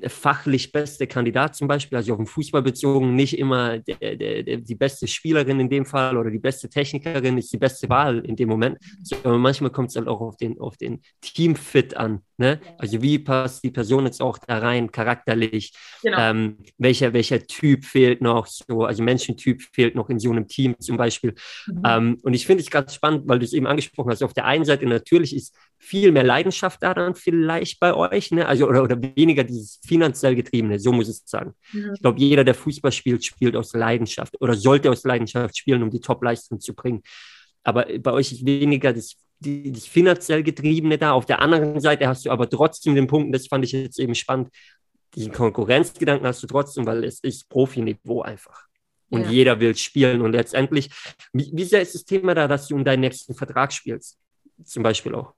[0.08, 4.56] fachlich beste Kandidat zum Beispiel, also auf den Fußball bezogen, nicht immer der, der, der,
[4.58, 8.36] die beste Spielerin in dem Fall oder die beste Technikerin ist die beste Wahl in
[8.36, 12.22] dem Moment, sondern manchmal kommt es halt auch auf den, auf den Teamfit an.
[12.40, 12.58] Ne?
[12.78, 15.74] Also wie passt die Person jetzt auch da rein, charakterlich?
[16.02, 16.18] Genau.
[16.18, 18.46] Ähm, welcher, welcher Typ fehlt noch?
[18.46, 21.34] So, also Menschentyp fehlt noch in so einem Team zum Beispiel.
[21.66, 21.82] Mhm.
[21.84, 24.22] Ähm, und ich finde es ganz spannend, weil du es eben angesprochen hast.
[24.22, 28.46] Auf der einen Seite natürlich ist viel mehr Leidenschaft da dann vielleicht bei euch, ne?
[28.46, 31.54] also oder, oder weniger dieses finanziell getriebene, so muss ich sagen.
[31.72, 31.94] Mhm.
[31.94, 35.90] Ich glaube, jeder, der Fußball spielt, spielt aus Leidenschaft oder sollte aus Leidenschaft spielen, um
[35.90, 37.02] die Top-Leistung zu bringen.
[37.64, 41.12] Aber bei euch ist weniger das die, das finanziell Getriebene da.
[41.12, 44.14] Auf der anderen Seite hast du aber trotzdem den Punkt, das fand ich jetzt eben
[44.14, 44.50] spannend,
[45.14, 48.66] diesen Konkurrenzgedanken hast du trotzdem, weil es ist Profiniveau einfach.
[49.08, 49.30] Und ja.
[49.30, 50.20] jeder will spielen.
[50.20, 50.88] Und letztendlich,
[51.32, 54.18] wie, wie sehr ist das Thema da, dass du um deinen nächsten Vertrag spielst?
[54.64, 55.34] Zum Beispiel auch.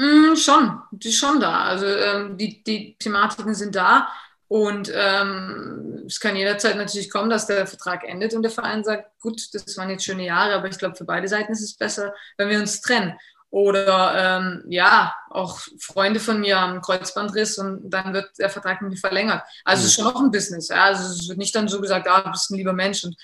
[0.00, 1.64] Mm, schon, die schon da.
[1.64, 4.08] Also ähm, die, die Thematiken sind da.
[4.48, 9.20] Und ähm, es kann jederzeit natürlich kommen, dass der Vertrag endet und der Verein sagt,
[9.20, 12.14] gut, das waren jetzt schöne Jahre, aber ich glaube, für beide Seiten ist es besser,
[12.38, 13.12] wenn wir uns trennen.
[13.50, 19.00] Oder ähm, ja, auch Freunde von mir haben Kreuzbandriss und dann wird der Vertrag nicht
[19.00, 19.42] verlängert.
[19.64, 20.02] Also es ist mhm.
[20.02, 20.68] schon noch ein Business.
[20.68, 20.84] Ja?
[20.84, 23.16] Also es wird nicht dann so gesagt, ah, du bist ein lieber Mensch und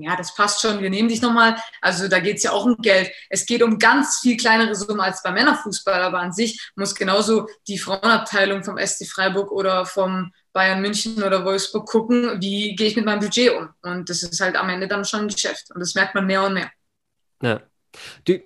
[0.00, 1.56] ja, das passt schon, wir nehmen dich nochmal.
[1.80, 3.10] Also da geht es ja auch um Geld.
[3.28, 7.48] Es geht um ganz viel kleinere Summen als beim Männerfußball, aber an sich muss genauso
[7.68, 12.96] die Frauenabteilung vom SC Freiburg oder vom Bayern München oder Wolfsburg gucken, wie gehe ich
[12.96, 13.68] mit meinem Budget um.
[13.82, 15.70] Und das ist halt am Ende dann schon ein Geschäft.
[15.74, 16.70] Und das merkt man mehr und mehr.
[17.42, 17.60] Ja.
[18.24, 18.40] Du,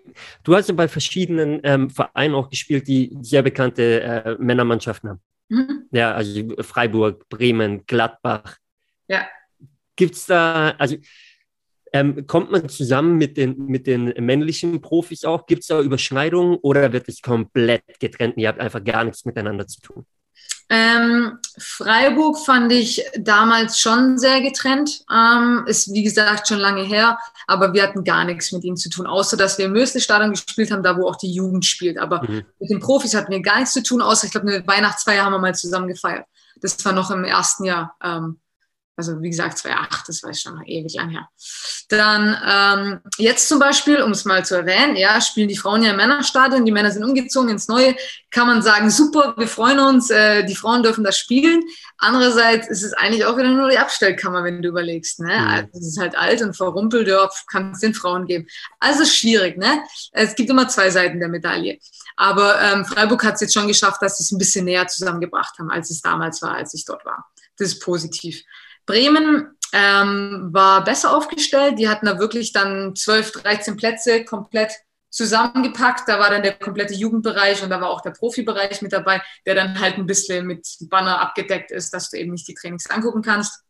[0.45, 5.21] du hast ja bei verschiedenen ähm, Vereinen auch gespielt, die sehr bekannte äh, Männermannschaften haben.
[5.49, 5.89] Mhm.
[5.91, 8.57] Ja, also Freiburg, Bremen, Gladbach.
[9.07, 9.27] Ja.
[9.97, 10.97] Gibt es da, also
[11.93, 15.47] ähm, kommt man zusammen mit den, mit den männlichen Profis auch?
[15.47, 18.35] Gibt es da Überschneidungen oder wird es komplett getrennt?
[18.37, 20.07] Ihr habt einfach gar nichts miteinander zu tun?
[20.71, 25.03] Ähm, Freiburg fand ich damals schon sehr getrennt.
[25.11, 28.91] Ähm, ist wie gesagt schon lange her, aber wir hatten gar nichts mit ihnen zu
[28.91, 31.97] tun, außer dass wir im Mösle-Stadion gespielt haben, da wo auch die Jugend spielt.
[31.97, 32.45] Aber mhm.
[32.59, 35.33] mit den Profis hatten wir gar nichts zu tun, außer ich glaube, eine Weihnachtsfeier haben
[35.33, 36.27] wir mal zusammen gefeiert.
[36.61, 37.97] Das war noch im ersten Jahr.
[38.03, 38.39] Ähm,
[38.99, 41.29] Also wie gesagt, 2008, das war schon ewig lang her.
[41.89, 45.93] Dann ähm, jetzt zum Beispiel, um es mal zu erwähnen, ja, spielen die Frauen ja
[45.93, 47.95] im Männerstadion, die Männer sind umgezogen ins Neue,
[48.33, 51.63] kann man sagen, super, wir freuen uns, äh, die Frauen dürfen das spielen.
[51.97, 55.21] Andererseits ist es eigentlich auch wieder nur die Abstellkammer, wenn du überlegst.
[55.21, 55.29] Ne?
[55.29, 55.47] Mhm.
[55.47, 58.49] Also, es ist halt alt und verrumpelt, ja, kann es den Frauen geben.
[58.81, 59.59] Also schwierig.
[59.59, 59.81] Ne?
[60.11, 61.79] Es gibt immer zwei Seiten der Medaille.
[62.17, 65.57] Aber ähm, Freiburg hat es jetzt schon geschafft, dass sie es ein bisschen näher zusammengebracht
[65.61, 67.27] haben, als es damals war, als ich dort war.
[67.57, 68.43] Das ist positiv.
[68.89, 71.79] Bremen ähm, war besser aufgestellt.
[71.79, 74.73] Die hatten da wirklich dann 12, 13 Plätze komplett
[75.11, 76.09] zusammengepackt.
[76.09, 79.55] Da war dann der komplette Jugendbereich und da war auch der Profibereich mit dabei, der
[79.55, 83.21] dann halt ein bisschen mit Banner abgedeckt ist, dass du eben nicht die Trainings angucken
[83.21, 83.63] kannst.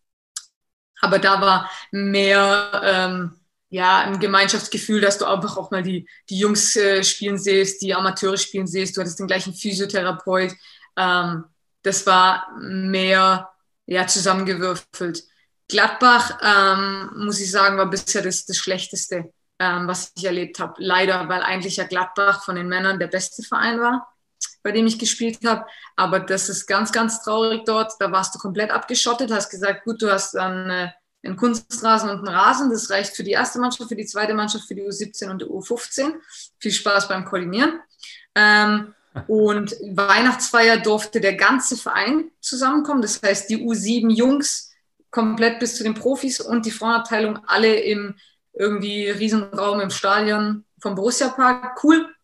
[1.00, 3.40] Aber da war mehr ähm,
[3.70, 7.92] ja, ein Gemeinschaftsgefühl, dass du einfach auch mal die, die Jungs äh, spielen siehst, die
[7.92, 8.96] Amateure spielen siehst.
[8.96, 10.52] Du hattest den gleichen Physiotherapeut.
[10.96, 11.44] Ähm,
[11.82, 13.50] das war mehr
[13.88, 15.24] ja, zusammengewürfelt.
[15.66, 20.74] Gladbach, ähm, muss ich sagen, war bisher das, das Schlechteste, ähm, was ich erlebt habe.
[20.76, 24.14] Leider, weil eigentlich ja Gladbach von den Männern der beste Verein war,
[24.62, 25.64] bei dem ich gespielt habe.
[25.96, 27.92] Aber das ist ganz, ganz traurig dort.
[27.98, 30.90] Da warst du komplett abgeschottet, hast gesagt, gut, du hast dann äh,
[31.24, 32.70] einen Kunstrasen und einen Rasen.
[32.70, 35.46] Das reicht für die erste Mannschaft, für die zweite Mannschaft, für die U17 und die
[35.46, 36.12] U15.
[36.58, 37.80] Viel Spaß beim Koordinieren.
[38.34, 38.94] Ähm,
[39.26, 43.02] und Weihnachtsfeier durfte der ganze Verein zusammenkommen.
[43.02, 44.72] Das heißt, die U7 Jungs
[45.10, 48.14] komplett bis zu den Profis und die Frauenabteilung alle im
[48.52, 51.82] irgendwie Riesenraum im Stadion vom Borussia Park.
[51.82, 52.14] Cool.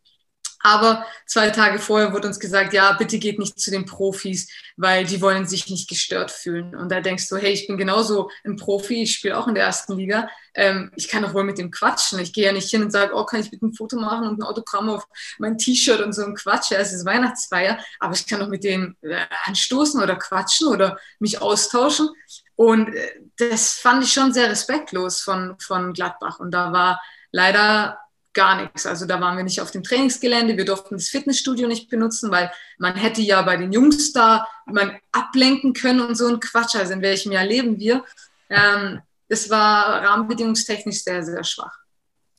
[0.64, 5.04] Aber zwei Tage vorher wurde uns gesagt, ja, bitte geht nicht zu den Profis, weil
[5.04, 6.74] die wollen sich nicht gestört fühlen.
[6.74, 9.64] Und da denkst du, hey, ich bin genauso ein Profi, ich spiele auch in der
[9.64, 10.26] ersten Liga.
[10.54, 12.18] Ähm, ich kann doch wohl mit dem quatschen.
[12.18, 14.38] Ich gehe ja nicht hin und sage, oh, kann ich bitte ein Foto machen und
[14.38, 15.06] ein Autogramm auf
[15.36, 16.70] mein T-Shirt und so ein Quatsch.
[16.70, 20.96] Ja, es ist Weihnachtsfeier, aber ich kann doch mit denen äh, anstoßen oder quatschen oder
[21.18, 22.08] mich austauschen.
[22.56, 26.40] Und äh, das fand ich schon sehr respektlos von, von Gladbach.
[26.40, 27.02] Und da war
[27.32, 27.98] leider
[28.34, 28.84] gar nichts.
[28.84, 32.50] Also da waren wir nicht auf dem Trainingsgelände, wir durften das Fitnessstudio nicht benutzen, weil
[32.78, 36.76] man hätte ja bei den Jungs da man ablenken können und so ein Quatsch.
[36.76, 38.04] Also in welchem Jahr leben wir?
[38.50, 41.78] Ähm, es war rahmenbedingungstechnisch sehr, sehr schwach.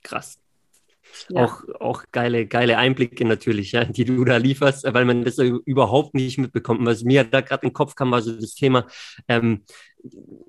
[0.03, 0.37] Krass.
[1.29, 1.45] Ja.
[1.45, 6.13] Auch, auch geile, geile Einblicke natürlich, ja, die du da lieferst, weil man das überhaupt
[6.13, 6.85] nicht mitbekommt.
[6.85, 8.87] Was mir da gerade in den Kopf kam, war so das Thema,
[9.27, 9.63] ähm,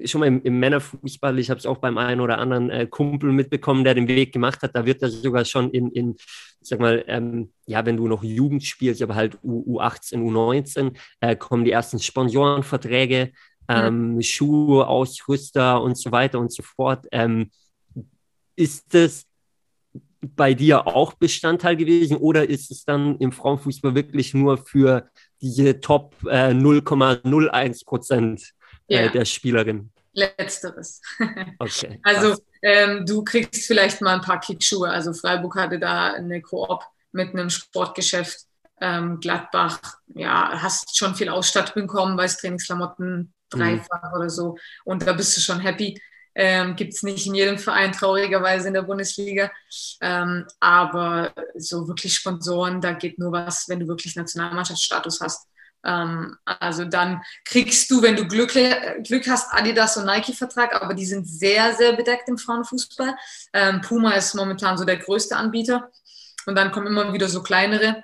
[0.04, 3.32] schon mal im, im Männerfußball, ich habe es auch beim einen oder anderen äh, Kumpel
[3.32, 6.16] mitbekommen, der den Weg gemacht hat, da wird das sogar schon in, in
[6.60, 11.36] sag mal, ähm, ja, wenn du noch Jugend spielst, aber halt U, U18, U19, äh,
[11.36, 13.32] kommen die ersten Sponsorenverträge,
[13.68, 14.22] ähm, mhm.
[14.22, 17.06] Schuhe, Ausrüster und so weiter und so fort.
[17.12, 17.50] Ähm,
[18.56, 19.26] ist das
[20.34, 25.08] bei dir auch Bestandteil gewesen oder ist es dann im Frauenfußball wirklich nur für
[25.40, 28.52] diese Top äh, 0,01 Prozent
[28.88, 29.90] äh, der Spielerin?
[30.12, 31.02] Letzteres.
[31.58, 32.00] Okay.
[32.02, 34.88] also ähm, du kriegst vielleicht mal ein paar Kickschuhe.
[34.88, 38.40] Also Freiburg hatte da eine Koop mit einem Sportgeschäft.
[38.80, 43.32] Ähm, Gladbach, ja, hast schon viel Ausstattung bekommen, weiß Trainingsklamotten mhm.
[43.50, 44.18] dreifach mhm.
[44.18, 44.56] oder so.
[44.84, 46.00] Und da bist du schon happy.
[46.38, 49.50] Ähm, Gibt es nicht in jedem Verein traurigerweise in der Bundesliga.
[50.02, 55.48] Ähm, aber so wirklich Sponsoren, da geht nur was, wenn du wirklich Nationalmannschaftsstatus hast.
[55.82, 58.52] Ähm, also dann kriegst du, wenn du Glück,
[59.04, 63.16] Glück hast, Adidas und Nike-Vertrag, aber die sind sehr, sehr bedeckt im Frauenfußball.
[63.52, 65.90] Ähm, Puma ist momentan so der größte Anbieter.
[66.46, 68.02] Und dann kommen immer wieder so kleinere.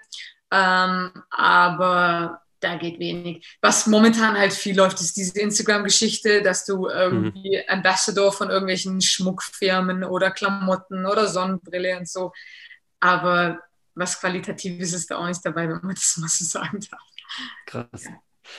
[0.50, 3.46] Ähm, aber da geht wenig.
[3.60, 7.64] Was momentan halt viel läuft, ist diese Instagram-Geschichte, dass du irgendwie mhm.
[7.68, 12.32] Ambassador von irgendwelchen Schmuckfirmen oder Klamotten oder Sonnenbrille und so.
[13.00, 13.58] Aber
[13.94, 17.00] was Qualitatives ist da auch nicht dabei, wenn man das mal so sagen darf.
[17.66, 18.08] Krass.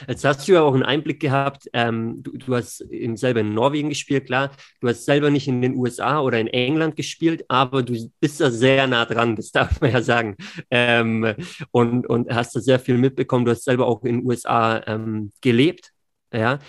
[0.07, 1.69] Jetzt hast du ja auch einen Einblick gehabt.
[1.73, 4.51] Ähm, du, du, hast in, selber in Norwegen gespielt, klar.
[4.81, 8.51] Du hast selber nicht in den USA oder in England gespielt, aber du bist da
[8.51, 10.35] sehr nah dran, das darf man ja sagen.
[10.69, 11.35] Ähm,
[11.71, 13.45] und, und hast da sehr viel mitbekommen.
[13.45, 15.91] Du hast selber auch in den USA ähm, gelebt.
[16.33, 16.59] Ja.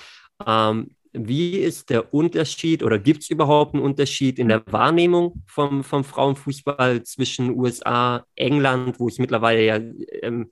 [0.47, 5.85] Ähm, wie ist der Unterschied oder gibt es überhaupt einen Unterschied in der Wahrnehmung vom,
[5.85, 9.79] vom Frauenfußball zwischen USA, England, wo es mittlerweile ja
[10.23, 10.51] ähm,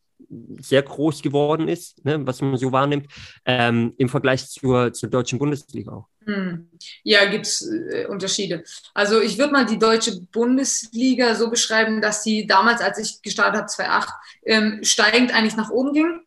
[0.59, 3.07] sehr groß geworden ist, ne, was man so wahrnimmt,
[3.45, 6.09] ähm, im Vergleich zur, zur deutschen Bundesliga auch.
[6.25, 6.71] Hm.
[7.03, 8.65] Ja, gibt es äh, Unterschiede.
[8.95, 13.61] Also ich würde mal die deutsche Bundesliga so beschreiben, dass sie damals, als ich gestartet
[13.61, 14.09] habe, 2008,
[14.45, 16.21] ähm, steigend eigentlich nach oben ging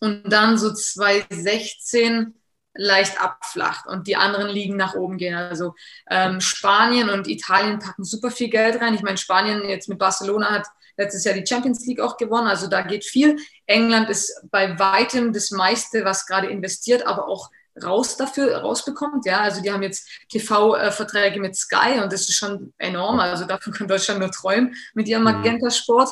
[0.00, 2.34] und dann so 2016
[2.78, 5.34] leicht abflacht und die anderen Ligen nach oben gehen.
[5.34, 5.74] Also
[6.10, 8.94] ähm, Spanien und Italien packen super viel Geld rein.
[8.94, 10.66] Ich meine, Spanien jetzt mit Barcelona hat
[10.96, 12.46] letztes Jahr die Champions League auch gewonnen.
[12.46, 13.36] Also da geht viel.
[13.66, 17.50] England ist bei weitem das meiste, was gerade investiert, aber auch
[17.82, 19.26] raus dafür rausbekommt.
[19.26, 23.20] Ja, also die haben jetzt TV-Verträge mit Sky und das ist schon enorm.
[23.20, 25.32] Also davon kann Deutschland nur träumen mit ihrem mhm.
[25.32, 26.10] Magenta-Sport.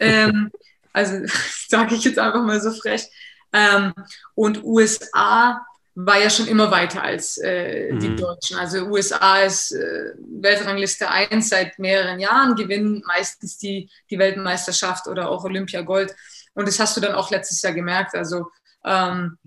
[0.00, 0.50] Ähm,
[0.92, 1.20] also
[1.68, 3.08] sage ich jetzt einfach mal so frech.
[3.52, 3.92] Ähm,
[4.34, 5.64] und USA
[5.98, 8.16] war ja schon immer weiter als äh, die mhm.
[8.18, 8.58] Deutschen.
[8.58, 15.30] Also USA ist äh, Weltrangliste 1 seit mehreren Jahren, gewinnen meistens die, die Weltmeisterschaft oder
[15.30, 16.14] auch Olympia Gold.
[16.52, 18.14] Und das hast du dann auch letztes Jahr gemerkt.
[18.14, 18.50] Also
[18.84, 19.38] ähm,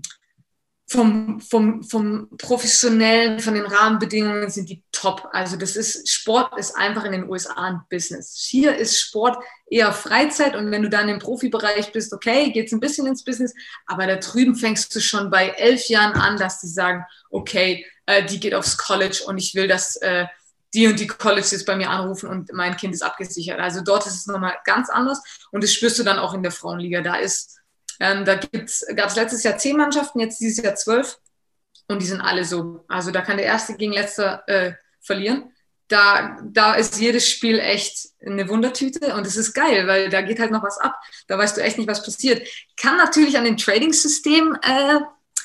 [0.90, 5.30] vom, vom, vom professionellen, von den Rahmenbedingungen sind die top.
[5.32, 8.48] Also das ist, Sport ist einfach in den USA ein Business.
[8.50, 9.38] Hier ist Sport
[9.70, 13.54] eher Freizeit und wenn du dann im Profibereich bist, okay, geht's ein bisschen ins Business,
[13.86, 18.26] aber da drüben fängst du schon bei elf Jahren an, dass die sagen, okay, äh,
[18.26, 20.26] die geht aufs College und ich will, dass äh,
[20.74, 23.60] die und die Colleges bei mir anrufen und mein Kind ist abgesichert.
[23.60, 25.22] Also dort ist es nochmal ganz anders
[25.52, 27.02] und das spürst du dann auch in der Frauenliga.
[27.02, 27.59] Da ist
[28.00, 31.18] ähm, da gab es letztes Jahr zehn Mannschaften, jetzt dieses Jahr zwölf.
[31.88, 32.86] Und die sind alle so.
[32.88, 35.52] Also da kann der Erste gegen Letzter äh, verlieren.
[35.88, 40.40] Da, da ist jedes Spiel echt eine Wundertüte und es ist geil, weil da geht
[40.40, 40.94] halt noch was ab.
[41.28, 42.48] Da weißt du echt nicht, was passiert.
[42.78, 45.00] Kann natürlich an dem Trading-System äh,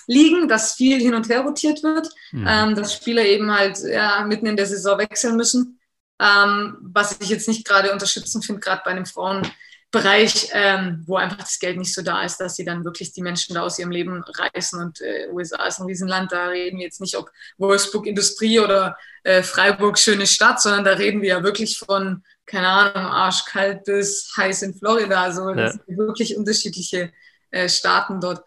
[0.06, 2.46] liegen, dass viel hin und her rotiert wird, mhm.
[2.46, 5.80] ähm, dass Spieler eben halt ja, mitten in der Saison wechseln müssen.
[6.20, 9.50] Ähm, was ich jetzt nicht gerade unterstützend finde, gerade bei den Frauen
[9.94, 13.22] Bereich, ähm, wo einfach das Geld nicht so da ist, dass sie dann wirklich die
[13.22, 14.80] Menschen da aus ihrem Leben reißen.
[14.80, 18.98] Und äh, USA ist ein Riesenland, da reden wir jetzt nicht, ob Wolfsburg Industrie oder
[19.22, 24.32] äh, Freiburg schöne Stadt, sondern da reden wir ja wirklich von, keine Ahnung, arschkalt bis
[24.36, 25.22] heiß in Florida.
[25.22, 25.70] Also ja.
[25.70, 27.12] sind wirklich unterschiedliche
[27.52, 28.44] äh, Staaten dort.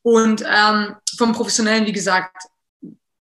[0.00, 2.36] Und ähm, vom Professionellen, wie gesagt,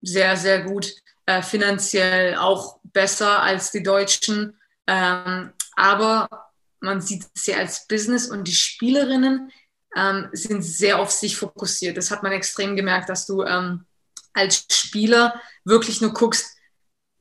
[0.02, 0.94] sehr, sehr gut.
[1.26, 4.58] Äh, finanziell auch besser als die Deutschen.
[4.88, 6.49] Ähm, aber
[6.80, 9.52] man sieht es ja als Business und die Spielerinnen
[9.96, 11.98] ähm, sind sehr auf sich fokussiert.
[11.98, 13.86] Das hat man extrem gemerkt, dass du ähm,
[14.34, 16.56] als Spieler wirklich nur guckst,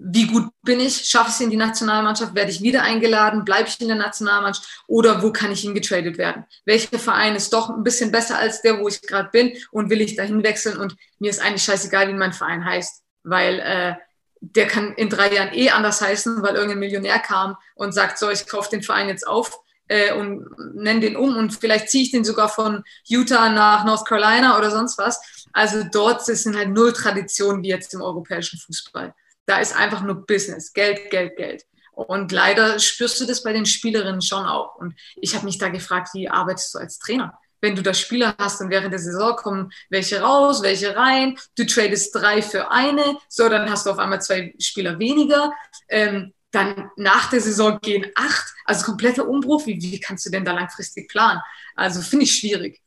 [0.01, 3.69] wie gut bin ich, schaffe ich es in die Nationalmannschaft, werde ich wieder eingeladen, bleibe
[3.69, 4.85] ich in der Nationalmannschaft?
[4.87, 6.45] Oder wo kann ich hingetradet werden?
[6.65, 9.57] Welcher Verein ist doch ein bisschen besser als der, wo ich gerade bin?
[9.73, 10.79] Und will ich dahin wechseln?
[10.79, 13.95] Und mir ist eigentlich scheißegal, wie mein Verein heißt, weil äh,
[14.41, 18.31] der kann in drei Jahren eh anders heißen, weil irgendein Millionär kam und sagt, so,
[18.31, 22.11] ich kaufe den Verein jetzt auf äh, und nenne den um und vielleicht ziehe ich
[22.11, 25.21] den sogar von Utah nach North Carolina oder sonst was.
[25.53, 29.15] Also dort sind halt null Traditionen wie jetzt im europäischen Fußball.
[29.47, 31.65] Da ist einfach nur Business, Geld, Geld, Geld.
[31.93, 34.77] Und leider spürst du das bei den Spielerinnen schon auch.
[34.77, 37.37] Und ich habe mich da gefragt, wie arbeitest du als Trainer?
[37.61, 41.67] Wenn du da Spieler hast und während der Saison kommen welche raus, welche rein, du
[41.67, 45.53] tradest drei für eine, so, dann hast du auf einmal zwei Spieler weniger.
[45.89, 49.67] Ähm, dann nach der Saison gehen acht, also kompletter Umbruch.
[49.67, 51.41] Wie, wie kannst du denn da langfristig planen?
[51.75, 52.81] Also finde ich schwierig.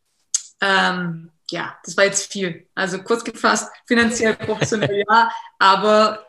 [0.61, 2.67] Ähm, ja, das war jetzt viel.
[2.74, 6.26] Also kurz gefasst, finanziell professionell ja, aber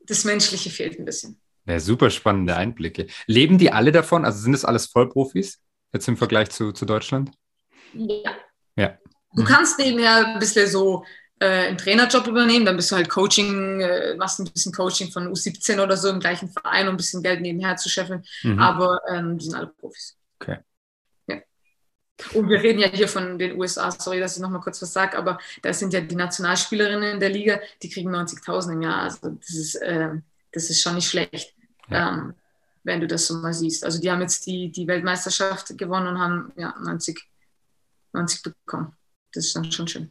[0.00, 1.40] das Menschliche fehlt ein bisschen.
[1.66, 3.06] Ja, super spannende Einblicke.
[3.26, 4.24] Leben die alle davon?
[4.24, 5.60] Also sind das alles Vollprofis?
[5.94, 7.30] Jetzt im Vergleich zu, zu Deutschland?
[7.92, 8.32] Ja.
[8.74, 8.98] ja.
[9.32, 9.46] Du mhm.
[9.46, 11.04] kannst nebenher ein bisschen so
[11.38, 15.32] äh, einen Trainerjob übernehmen, dann bist du halt Coaching, äh, machst ein bisschen Coaching von
[15.32, 18.24] U17 oder so im gleichen Verein, um ein bisschen Geld nebenher zu scheffeln.
[18.42, 18.58] Mhm.
[18.58, 20.16] Aber ähm, die sind alle Profis.
[20.40, 20.58] Okay.
[21.28, 21.36] Ja.
[22.32, 25.16] Und wir reden ja hier von den USA, sorry, dass ich nochmal kurz was sage,
[25.16, 29.02] aber da sind ja die Nationalspielerinnen in der Liga, die kriegen 90.000 im Jahr.
[29.02, 30.10] Also das ist, äh,
[30.50, 31.54] das ist schon nicht schlecht.
[31.88, 32.08] Ja.
[32.08, 32.34] Ähm,
[32.84, 33.84] wenn du das so mal siehst.
[33.84, 37.20] Also die haben jetzt die, die Weltmeisterschaft gewonnen und haben ja, 90,
[38.12, 38.94] 90 bekommen.
[39.32, 40.10] Das ist dann schon schön.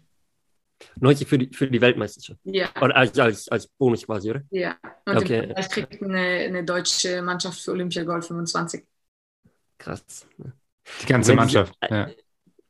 [0.99, 2.39] 90 für die, für die Weltmeisterschaft?
[2.43, 2.69] Ja.
[2.81, 4.41] Oder als, als, als Bonus quasi, oder?
[4.49, 4.75] Ja.
[5.05, 5.43] Und okay.
[5.47, 8.83] vielleicht kriegt eine, eine deutsche Mannschaft für Olympia Gold 25.
[9.77, 10.27] Krass.
[11.01, 11.73] Die ganze Mannschaft.
[11.89, 12.09] Ja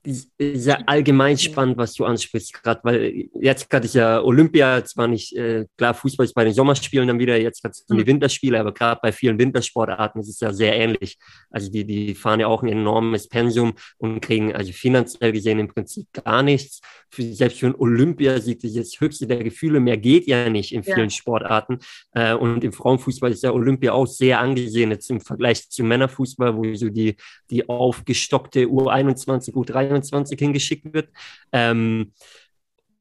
[0.06, 5.36] sehr allgemein spannend, was du ansprichst, gerade weil jetzt gerade ist ja Olympia, zwar nicht,
[5.36, 8.08] äh, klar, Fußball ist bei den Sommerspielen dann wieder, jetzt gerade sind die mhm.
[8.08, 11.18] Winterspiele, aber gerade bei vielen Wintersportarten ist es ja sehr ähnlich.
[11.50, 15.70] Also die, die fahren ja auch ein enormes Pensum und kriegen also finanziell gesehen im
[15.70, 16.82] Prinzip gar nichts.
[17.10, 20.84] Für, selbst für einen Olympiasieg, das das höchste der Gefühle, mehr geht ja nicht in
[20.84, 21.10] vielen ja.
[21.10, 21.80] Sportarten.
[22.12, 26.58] Äh, und im Frauenfußball ist ja Olympia auch sehr angesehen, jetzt im Vergleich zum Männerfußball,
[26.58, 27.16] wo so die,
[27.50, 31.10] die aufgestockte U21, U23 21 hingeschickt wird.
[31.52, 32.14] Ähm,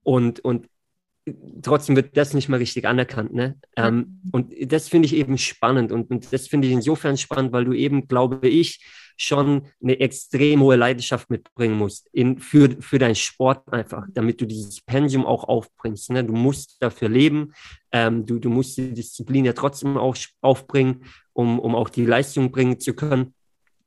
[0.02, 0.68] und, und
[1.62, 3.32] trotzdem wird das nicht mal richtig anerkannt.
[3.32, 3.58] Ne?
[3.76, 4.30] Ähm, mhm.
[4.32, 5.92] Und das finde ich eben spannend.
[5.92, 8.84] Und, und das finde ich insofern spannend, weil du eben, glaube ich,
[9.16, 14.46] schon eine extrem hohe Leidenschaft mitbringen musst in, für, für deinen Sport einfach, damit du
[14.46, 16.10] dieses Pensium auch aufbringst.
[16.10, 16.24] Ne?
[16.24, 17.52] Du musst dafür leben,
[17.92, 22.50] ähm, du, du musst die Disziplin ja trotzdem auch aufbringen, um, um auch die Leistung
[22.50, 23.34] bringen zu können.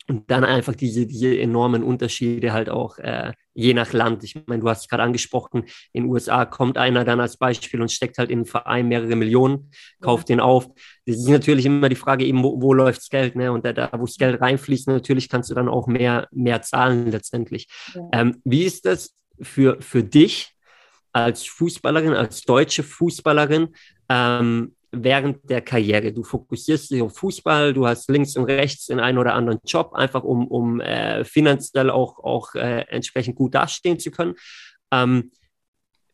[0.08, 4.24] Und dann einfach diese, diese enormen Unterschiede halt auch äh, je nach Land.
[4.24, 7.82] Ich meine, du hast es gerade angesprochen, in den USA kommt einer dann als Beispiel
[7.82, 10.68] und steckt halt in einen Verein mehrere Millionen, kauft den auf.
[11.06, 13.52] Das ist natürlich immer die Frage eben, wo, wo läuft das Geld, ne?
[13.52, 17.10] Und da, da, wo das Geld reinfließt, natürlich kannst du dann auch mehr, mehr zahlen
[17.10, 17.68] letztendlich.
[17.96, 18.02] Ja.
[18.14, 20.54] Ähm, wie ist das für, für dich
[21.14, 23.70] als Fußballerin, als deutsche Fußballerin?
[24.10, 26.12] Ähm, während der Karriere.
[26.12, 29.94] Du fokussierst dich auf Fußball, du hast links und rechts den einen oder anderen Job,
[29.94, 34.36] einfach um, um äh, finanziell auch, auch äh, entsprechend gut dastehen zu können.
[34.92, 35.32] Ähm,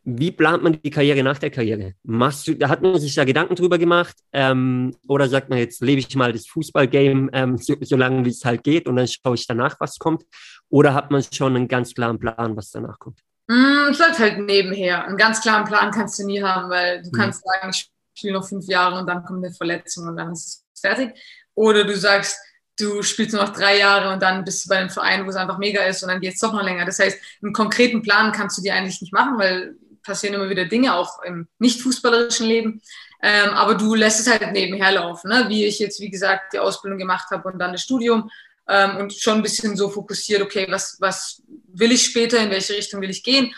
[0.04, 1.94] wie plant man die Karriere nach der Karriere?
[2.04, 4.16] Machst du, da hat man sich da Gedanken drüber gemacht?
[4.34, 8.30] Ähm, oder sagt man, jetzt lebe ich mal das Fußballgame, ähm, so, so lange wie
[8.30, 10.24] es halt geht und dann schaue ich danach, was kommt?
[10.70, 13.20] Oder hat man schon einen ganz klaren Plan, was danach kommt?
[13.48, 15.06] Mm, es läuft halt nebenher.
[15.06, 17.12] Einen ganz klaren Plan kannst du nie haben, weil du mhm.
[17.12, 17.92] kannst sagen, ich
[18.22, 21.18] spiele noch fünf Jahre und dann kommt eine Verletzung und dann ist es fertig.
[21.56, 22.38] Oder du sagst,
[22.80, 25.36] du spielst nur noch drei Jahre und dann bist du bei einem Verein, wo es
[25.36, 26.86] einfach mega ist und dann geht es doch noch länger.
[26.86, 30.66] Das heißt, einen konkreten Plan kannst du dir eigentlich nicht machen, weil passieren immer wieder
[30.66, 32.82] Dinge, auch im nicht fußballerischen Leben.
[33.22, 35.46] Ähm, aber du lässt es halt nebenher laufen, ne?
[35.48, 38.32] wie ich jetzt, wie gesagt, die Ausbildung gemacht habe und dann das Studium
[38.68, 42.74] ähm, und schon ein bisschen so fokussiert, okay, was, was will ich später, in welche
[42.74, 43.54] Richtung will ich gehen?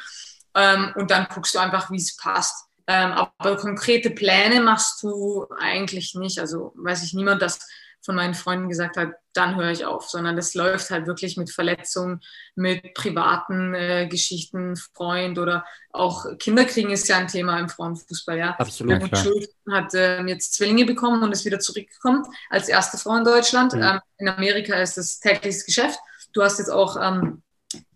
[0.53, 2.65] Ähm, und dann guckst du einfach, wie es passt.
[2.87, 6.39] Ähm, aber konkrete Pläne machst du eigentlich nicht.
[6.39, 7.59] Also weiß ich niemand, das
[8.03, 11.49] von meinen Freunden gesagt hat, dann höre ich auf, sondern das läuft halt wirklich mit
[11.49, 12.19] Verletzungen,
[12.55, 18.55] mit privaten äh, Geschichten, Freund oder auch Kinderkriegen ist ja ein Thema im Frauenfußball, ja.
[18.57, 19.01] Absolut.
[19.01, 23.23] Und Schuld hat äh, jetzt Zwillinge bekommen und ist wieder zurückgekommen als erste Frau in
[23.23, 23.73] Deutschland.
[23.73, 23.81] Mhm.
[23.81, 25.99] Ähm, in Amerika ist das tägliches Geschäft.
[26.33, 27.42] Du hast jetzt auch ähm,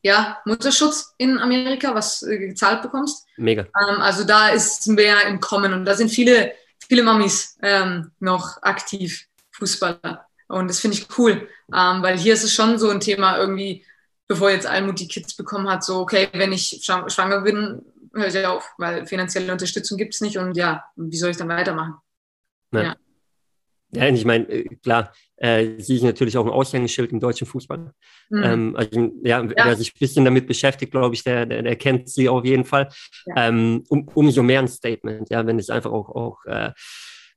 [0.08, 3.28] ja, Mutterschutz in Amerika, was äh, gezahlt bekommst.
[3.36, 3.64] Mega.
[3.64, 6.53] Ähm, also da ist mehr im Kommen und da sind viele,
[6.88, 10.26] viele Mamis ähm, noch aktiv, Fußballer.
[10.47, 13.86] Und das finde ich cool, ähm, weil hier ist es schon so ein Thema irgendwie,
[14.28, 17.82] bevor jetzt Almut die Kids bekommen hat, so, okay, wenn ich schwanger bin,
[18.14, 21.49] höre ich auf, weil finanzielle Unterstützung gibt es nicht und ja, wie soll ich dann
[21.49, 21.95] weitermachen?
[22.72, 22.82] Ja.
[22.82, 22.95] ja.
[23.91, 27.91] Ja, ich meine, äh, klar, äh, sie ist natürlich auch ein Aushängeschild im deutschen Fußball.
[28.29, 28.43] Mhm.
[28.43, 31.75] Ähm, also, ja, ja, wer sich ein bisschen damit beschäftigt, glaube ich, der, der, der,
[31.77, 32.89] kennt sie auf jeden Fall.
[33.27, 33.47] Ja.
[33.47, 36.71] Ähm, um, umso mehr ein Statement, ja, wenn es einfach auch, auch äh,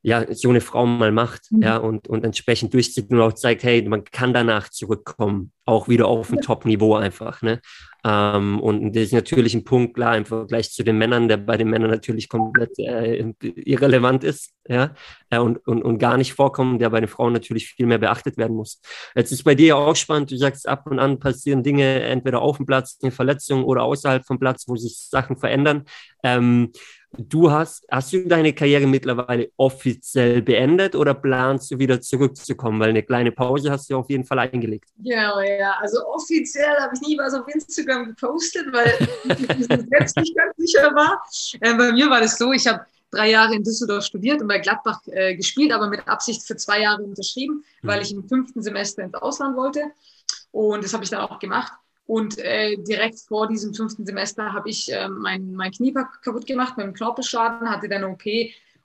[0.03, 1.62] ja, so eine Frau mal macht, mhm.
[1.62, 6.07] ja, und, und entsprechend durchzieht und auch zeigt, hey, man kann danach zurückkommen, auch wieder
[6.09, 7.61] auf ein Top-Niveau einfach, ne?
[8.03, 11.59] Ähm, und das ist natürlich ein Punkt, klar, im Vergleich zu den Männern, der bei
[11.59, 14.94] den Männern natürlich komplett äh, irrelevant ist, ja,
[15.28, 18.38] äh, und, und, und gar nicht vorkommt, der bei den Frauen natürlich viel mehr beachtet
[18.38, 18.80] werden muss.
[19.14, 22.57] Jetzt ist bei dir auch spannend, du sagst, ab und an passieren Dinge entweder auf
[22.57, 25.84] dem Platz, eine Verletzung oder außerhalb vom Platz, wo sich Sachen verändern.
[26.22, 26.72] Ähm,
[27.13, 32.79] Du hast, hast du deine Karriere mittlerweile offiziell beendet oder planst du wieder zurückzukommen?
[32.79, 34.91] Weil eine kleine Pause hast du auf jeden Fall eingelegt.
[34.99, 35.75] Genau, ja.
[35.81, 38.95] Also offiziell habe ich nie was auf Instagram gepostet, weil
[39.25, 41.21] ich selbst nicht ganz sicher war.
[41.61, 44.59] Äh, bei mir war das so, ich habe drei Jahre in Düsseldorf studiert und bei
[44.59, 47.89] Gladbach äh, gespielt, aber mit Absicht für zwei Jahre unterschrieben, mhm.
[47.89, 49.83] weil ich im fünften Semester ins Ausland wollte.
[50.53, 51.73] Und das habe ich dann auch gemacht.
[52.11, 56.77] Und äh, direkt vor diesem fünften Semester habe ich äh, mein, mein Knie kaputt gemacht
[56.77, 58.25] mit einem Knorpelschaden, hatte dann OP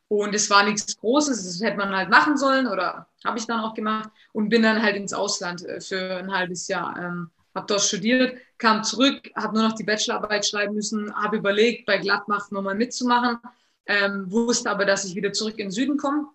[0.10, 3.62] und es war nichts Großes, das hätte man halt machen sollen oder habe ich dann
[3.62, 6.96] auch gemacht und bin dann halt ins Ausland äh, für ein halbes Jahr.
[7.00, 11.88] Ähm, habe dort studiert, kam zurück, habe nur noch die Bachelorarbeit schreiben müssen, habe überlegt,
[11.88, 13.40] bei Gladbach nochmal mitzumachen,
[13.88, 16.28] ähm, wusste aber, dass ich wieder zurück in den Süden komme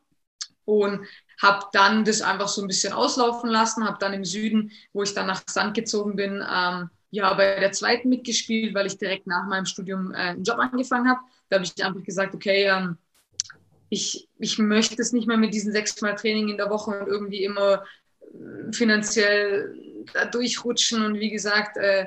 [0.64, 1.06] und
[1.40, 5.14] habe dann das einfach so ein bisschen auslaufen lassen, habe dann im Süden, wo ich
[5.14, 9.46] dann nach Sand gezogen bin, ähm, ja, bei der zweiten mitgespielt, weil ich direkt nach
[9.46, 11.20] meinem Studium äh, einen Job angefangen habe.
[11.48, 12.98] Da habe ich einfach gesagt, okay, ähm,
[13.88, 17.42] ich, ich möchte es nicht mehr mit diesen sechsmal Training in der Woche und irgendwie
[17.44, 17.82] immer
[18.20, 19.74] äh, finanziell
[20.12, 21.04] da durchrutschen.
[21.04, 22.06] Und wie gesagt, äh,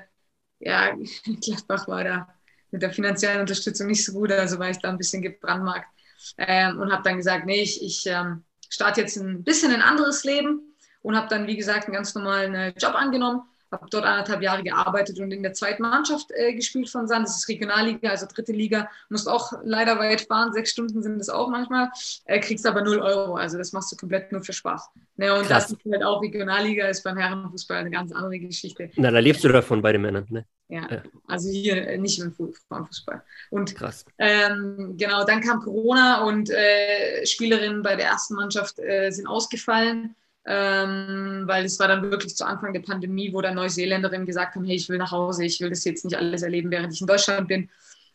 [0.60, 0.96] ja,
[1.42, 2.28] Gladbach war da
[2.72, 5.93] mit der finanziellen Unterstützung nicht so gut, also war ich da ein bisschen gebrandmarkt
[6.38, 10.24] ähm, und habe dann gesagt, nee, ich, ich ähm, starte jetzt ein bisschen ein anderes
[10.24, 13.42] Leben und habe dann, wie gesagt, einen ganz normalen äh, Job angenommen,
[13.74, 17.28] habe dort anderthalb Jahre gearbeitet und in der zweiten Mannschaft äh, gespielt von Sand.
[17.28, 18.90] Das ist Regionalliga, also dritte Liga.
[19.10, 21.90] Musst auch leider weit fahren, sechs Stunden sind es auch manchmal,
[22.26, 23.36] äh, kriegst aber null Euro.
[23.36, 24.90] Also das machst du komplett nur für Spaß.
[25.18, 25.68] Ne, und Krass.
[25.68, 28.90] das ist halt auch Regionalliga, ist beim Herrenfußball eine ganz andere Geschichte.
[28.96, 30.46] Na, da lebst du davon bei den Männern, ne?
[30.70, 31.04] Ja, ja.
[31.28, 33.22] also hier äh, nicht im Frauenfußball.
[33.52, 34.06] Und Krass.
[34.18, 40.16] Ähm, genau, dann kam Corona und äh, Spielerinnen bei der ersten Mannschaft äh, sind ausgefallen
[40.46, 44.66] ähm, weil es war dann wirklich zu Anfang der Pandemie, wo dann Neuseeländerinnen gesagt haben,
[44.66, 47.08] hey, ich will nach Hause, ich will das jetzt nicht alles erleben, während ich in
[47.08, 47.70] Deutschland bin.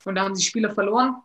[0.05, 1.17] Und da haben sie Spieler verloren.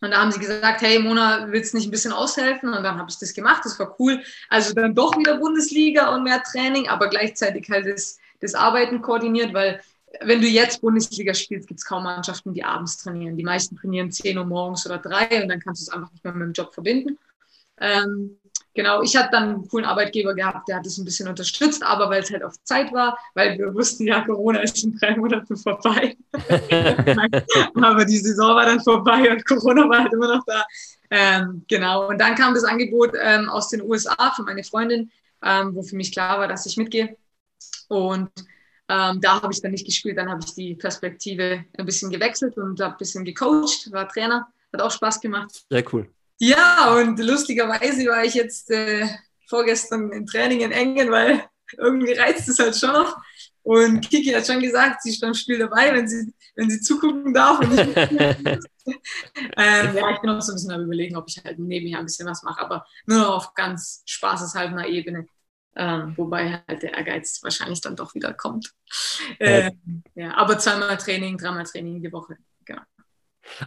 [0.00, 2.72] Und da haben sie gesagt, hey Mona, willst du nicht ein bisschen aushelfen?
[2.72, 4.22] Und dann habe ich das gemacht, das war cool.
[4.48, 9.52] Also dann doch wieder Bundesliga und mehr Training, aber gleichzeitig halt das, das Arbeiten koordiniert,
[9.54, 9.80] weil
[10.20, 13.36] wenn du jetzt Bundesliga spielst, gibt es kaum Mannschaften, die abends trainieren.
[13.36, 16.24] Die meisten trainieren 10 Uhr morgens oder 3 und dann kannst du es einfach nicht
[16.24, 17.18] mehr mit dem Job verbinden.
[17.80, 18.38] Ähm,
[18.74, 22.10] genau, ich hatte dann einen coolen Arbeitgeber gehabt, der hat es ein bisschen unterstützt, aber
[22.10, 25.56] weil es halt auf Zeit war, weil wir wussten, ja, Corona ist in drei Monaten
[25.56, 26.16] vorbei.
[27.82, 30.64] aber die Saison war dann vorbei und Corona war halt immer noch da.
[31.10, 35.10] Ähm, genau, und dann kam das Angebot ähm, aus den USA für meine Freundin,
[35.42, 37.16] ähm, wo für mich klar war, dass ich mitgehe.
[37.88, 38.30] Und
[38.88, 42.56] ähm, da habe ich dann nicht gespielt, dann habe ich die Perspektive ein bisschen gewechselt
[42.56, 45.64] und habe ein bisschen gecoacht, war Trainer, hat auch Spaß gemacht.
[45.70, 46.10] Sehr cool.
[46.38, 49.06] Ja, und lustigerweise war ich jetzt äh,
[49.48, 51.44] vorgestern im Training in Engen, weil
[51.78, 53.16] irgendwie reizt es halt schon noch.
[53.62, 57.32] Und Kiki hat schon gesagt, sie ist beim Spiel dabei, wenn sie, wenn sie zugucken
[57.32, 57.60] darf.
[57.62, 58.60] ähm,
[59.56, 62.28] ja, ich bin auch so ein bisschen am überlegen, ob ich halt nebenher ein bisschen
[62.28, 65.26] was mache, aber nur auf ganz spaßeshalber Ebene.
[65.76, 68.74] Ähm, wobei halt der Ehrgeiz wahrscheinlich dann doch wieder kommt.
[69.40, 72.36] Ähm, ja, aber zweimal Training, dreimal Training die Woche.
[72.64, 72.82] Genau.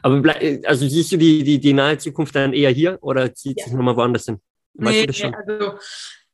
[0.02, 3.66] Aber also siehst du die, die, die nahe Zukunft dann eher hier oder zieht ja.
[3.66, 4.40] sich nochmal woanders hin?
[4.74, 5.36] Weißt nee, du das schon?
[5.36, 5.80] also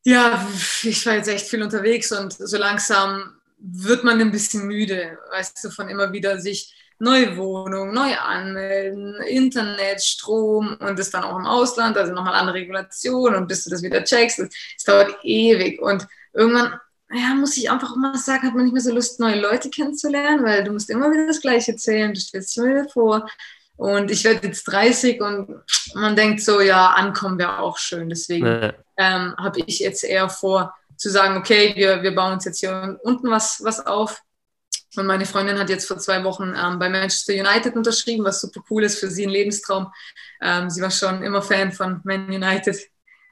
[0.05, 0.47] ja,
[0.83, 5.63] ich war jetzt echt viel unterwegs und so langsam wird man ein bisschen müde, weißt
[5.63, 11.37] du, von immer wieder sich neue Wohnung, neu anmelden, Internet, Strom und das dann auch
[11.37, 15.81] im Ausland, also nochmal andere Regulationen und bis du das wieder checkst, es dauert ewig
[15.81, 16.79] und irgendwann
[17.13, 20.43] ja, muss ich einfach immer sagen, hat man nicht mehr so Lust, neue Leute kennenzulernen,
[20.43, 23.27] weil du musst immer wieder das Gleiche erzählen, du stellst dich wieder vor.
[23.75, 25.61] Und ich werde jetzt 30 und
[25.95, 28.09] man denkt so, ja, ankommen wäre auch schön.
[28.09, 28.73] Deswegen ja.
[28.97, 32.99] ähm, habe ich jetzt eher vor, zu sagen, okay, wir, wir bauen uns jetzt hier
[33.03, 34.21] unten was, was auf.
[34.95, 38.61] Und meine Freundin hat jetzt vor zwei Wochen ähm, bei Manchester United unterschrieben, was super
[38.69, 39.91] cool ist für sie, ein Lebenstraum.
[40.41, 42.77] Ähm, sie war schon immer Fan von Man United.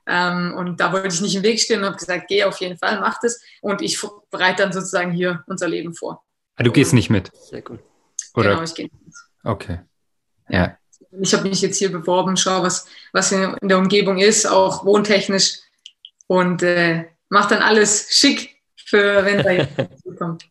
[0.07, 2.77] Ähm, und da wollte ich nicht im Weg stehen und habe gesagt, geh auf jeden
[2.77, 3.41] Fall, mach das.
[3.61, 3.99] Und ich
[4.29, 6.23] bereite dann sozusagen hier unser Leben vor.
[6.55, 7.31] Ah, du gehst nicht mit?
[7.35, 7.79] Sehr gut.
[8.33, 8.51] Oder?
[8.51, 9.15] Genau, ich gehe nicht mit.
[9.43, 9.79] Okay.
[10.49, 10.77] Ja.
[11.19, 15.59] Ich habe mich jetzt hier beworben, schau, was, was in der Umgebung ist, auch wohntechnisch.
[16.27, 19.75] Und äh, mach dann alles schick für, wenn da jetzt
[20.17, 20.45] kommt.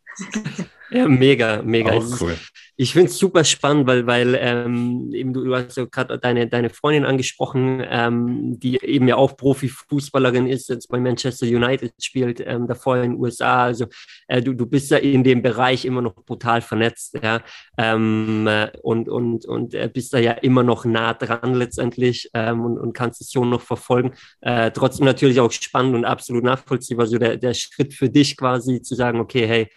[0.91, 1.93] Ja, mega, mega.
[1.93, 2.37] Auch cool.
[2.77, 6.49] Ich finde es super spannend, weil, weil ähm, eben du, du hast ja gerade deine,
[6.49, 12.41] deine Freundin angesprochen, ähm, die eben ja auch Profifußballerin ist, jetzt bei Manchester United spielt,
[12.41, 13.65] ähm, davor in den USA.
[13.65, 13.87] Also
[14.29, 17.43] äh, du, du bist ja in dem Bereich immer noch brutal vernetzt, ja.
[17.77, 22.65] Ähm, äh, und und, und äh, bist da ja immer noch nah dran letztendlich ähm,
[22.65, 24.13] und, und kannst es so noch verfolgen.
[24.41, 28.81] Äh, trotzdem natürlich auch spannend und absolut nachvollziehbar, so der, der Schritt für dich quasi
[28.81, 29.69] zu sagen, okay, hey,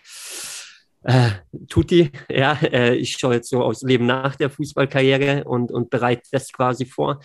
[1.03, 1.29] äh,
[1.67, 6.23] Tutti, ja, äh, ich schaue jetzt so aufs Leben nach der Fußballkarriere und, und bereite
[6.31, 7.19] das quasi vor.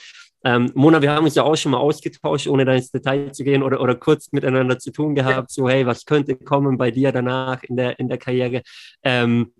[0.44, 3.42] Ähm, Mona, wir haben uns ja auch schon mal ausgetauscht, ohne da ins Detail zu
[3.42, 7.10] gehen oder, oder kurz miteinander zu tun gehabt, so hey, was könnte kommen bei dir
[7.10, 8.62] danach in der, in der Karriere?
[9.02, 9.52] Ähm,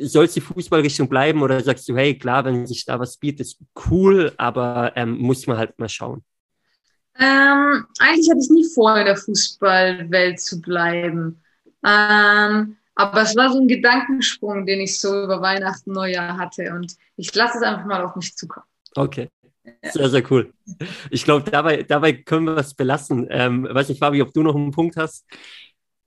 [0.00, 3.40] soll es die Fußballrichtung bleiben oder sagst du, hey, klar, wenn sich da was bietet,
[3.40, 3.58] ist
[3.90, 6.22] cool, aber ähm, muss man halt mal schauen?
[7.18, 11.42] Ähm, eigentlich hatte ich nie vor, in der Fußballwelt zu bleiben.
[11.84, 16.72] Ähm, aber es war so ein Gedankensprung, den ich so über Weihnachten, Neujahr hatte.
[16.74, 18.66] Und ich lasse es einfach mal auf mich zukommen.
[18.94, 19.28] Okay.
[19.82, 20.52] Sehr, sehr cool.
[21.10, 23.28] Ich glaube, dabei, dabei können wir es belassen.
[23.30, 25.24] Ähm, weiß nicht, Fabi, ob du noch einen Punkt hast?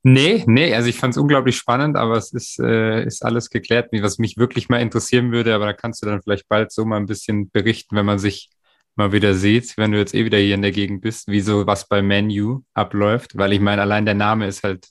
[0.03, 3.89] Nee, nee, also ich fand es unglaublich spannend, aber es ist, äh, ist alles geklärt.
[3.91, 6.97] Was mich wirklich mal interessieren würde, aber da kannst du dann vielleicht bald so mal
[6.97, 8.49] ein bisschen berichten, wenn man sich
[8.95, 11.65] mal wieder sieht, wenn du jetzt eh wieder hier in der Gegend bist, wie so
[11.65, 14.87] was bei Menu abläuft, weil ich meine, allein der Name ist halt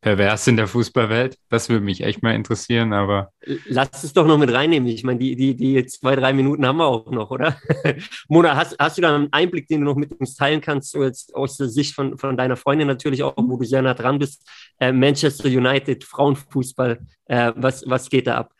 [0.00, 1.36] pervers in der Fußballwelt.
[1.48, 3.32] Das würde mich echt mal interessieren, aber.
[3.66, 4.88] Lass es doch noch mit reinnehmen.
[4.88, 7.56] Ich meine, die, die, die zwei, drei Minuten haben wir auch noch, oder?
[8.28, 11.02] Mona, hast, hast du da einen Einblick, den du noch mit uns teilen kannst, so
[11.04, 14.18] jetzt aus der Sicht von, von deiner Freundin natürlich auch, wo du sehr nah dran
[14.18, 14.48] bist?
[14.78, 18.52] Äh, Manchester United, Frauenfußball, äh, was, was geht da ab?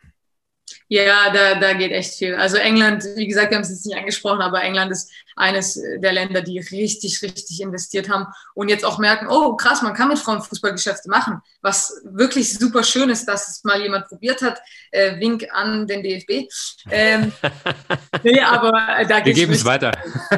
[0.87, 2.35] Ja, da, da geht echt viel.
[2.35, 6.13] Also England, wie gesagt, wir haben es jetzt nicht angesprochen, aber England ist eines der
[6.13, 10.19] Länder, die richtig, richtig investiert haben und jetzt auch merken, oh krass, man kann mit
[10.19, 11.39] Frauen Fußballgeschäfte machen.
[11.61, 14.59] Was wirklich super schön ist, dass es mal jemand probiert hat.
[14.91, 16.47] Äh, Wink an den DFB.
[16.89, 17.31] Ähm,
[18.23, 18.71] nee, aber
[19.07, 19.91] da geht Wir geben es weiter.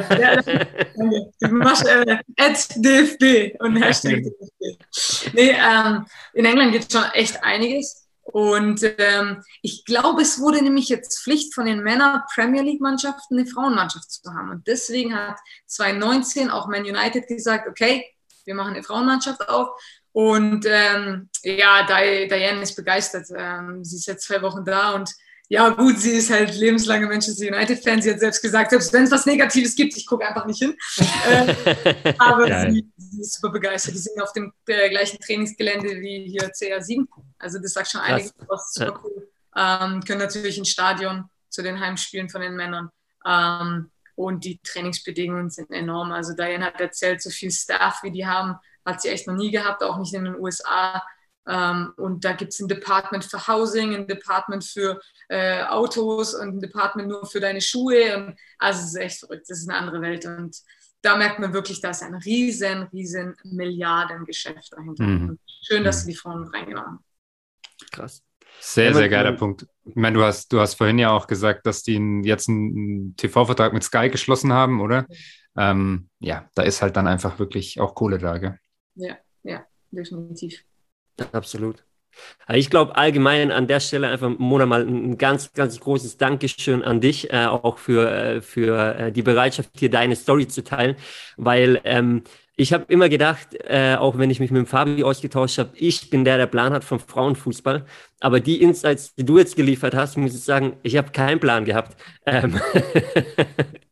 [0.10, 2.20] Ja, du machst äh,
[2.76, 5.34] DFB und Hashtag DFB.
[5.34, 8.03] Nee, ähm, in England geht schon echt einiges.
[8.34, 13.38] Und ähm, ich glaube, es wurde nämlich jetzt Pflicht von den Männer Premier League Mannschaften
[13.38, 14.50] eine Frauenmannschaft zu haben.
[14.50, 18.04] Und deswegen hat 2019 auch Man United gesagt, okay,
[18.46, 19.80] wir machen eine Frauenmannschaft auf.
[20.14, 23.28] Und ähm, ja, Diane ist begeistert.
[23.38, 25.12] Ähm, sie ist jetzt zwei Wochen da und
[25.54, 28.02] ja gut, sie ist halt lebenslange Manchester United-Fan.
[28.02, 30.76] Sie hat selbst gesagt, selbst wenn es was Negatives gibt, ich gucke einfach nicht hin.
[31.30, 33.94] äh, aber sie, sie, ist super begeistert.
[33.94, 37.06] Die sind auf dem äh, gleichen Trainingsgelände wie hier CR7.
[37.38, 38.74] Also das sagt schon einiges aus.
[38.74, 39.30] Super cool.
[39.56, 42.90] Ähm, können natürlich ins Stadion zu den Heimspielen von den Männern.
[43.24, 46.14] Ähm, und die Trainingsbedingungen sind enorm.
[46.14, 49.52] Also Diane hat erzählt, so viel Staff, wie die haben, hat sie echt noch nie
[49.52, 51.04] gehabt, auch nicht in den USA.
[51.48, 56.56] Ähm, und da gibt es ein Department für Housing, ein Department für äh, Autos und
[56.56, 58.16] ein Department nur für deine Schuhe.
[58.18, 60.26] Und, also es ist echt verrückt, das ist eine andere Welt.
[60.26, 60.58] Und
[61.02, 65.04] da merkt man wirklich, da ist ein riesen, riesen Milliardengeschäft dahinter.
[65.04, 65.40] Mhm.
[65.64, 66.00] Schön, dass mhm.
[66.02, 67.06] sie die Frauen reingenommen haben.
[67.92, 68.24] Krass.
[68.60, 69.68] Sehr, sehr geiler Punkt.
[69.84, 73.74] Ich meine, du hast, du hast vorhin ja auch gesagt, dass die jetzt einen TV-Vertrag
[73.74, 75.06] mit Sky geschlossen haben, oder?
[75.56, 75.72] Ja.
[75.72, 78.60] Ähm, ja, da ist halt dann einfach wirklich auch Kohle da, gell?
[78.96, 80.64] Ja, ja, definitiv.
[81.32, 81.84] Absolut.
[82.54, 87.02] Ich glaube allgemein an der Stelle einfach, Mona, mal ein ganz, ganz großes Dankeschön an
[87.02, 90.96] dich, äh, auch für, äh, für äh, die Bereitschaft, hier deine Story zu teilen,
[91.38, 92.24] weil ähm,
[92.56, 96.12] ich habe immer gedacht, äh, auch wenn ich mich mit dem Fabi ausgetauscht habe, ich
[96.12, 97.84] bin der, der Plan hat vom Frauenfußball.
[98.20, 101.66] Aber die Insights, die du jetzt geliefert hast, muss ich sagen, ich habe keinen Plan
[101.66, 101.98] gehabt,
[102.28, 102.62] ähm,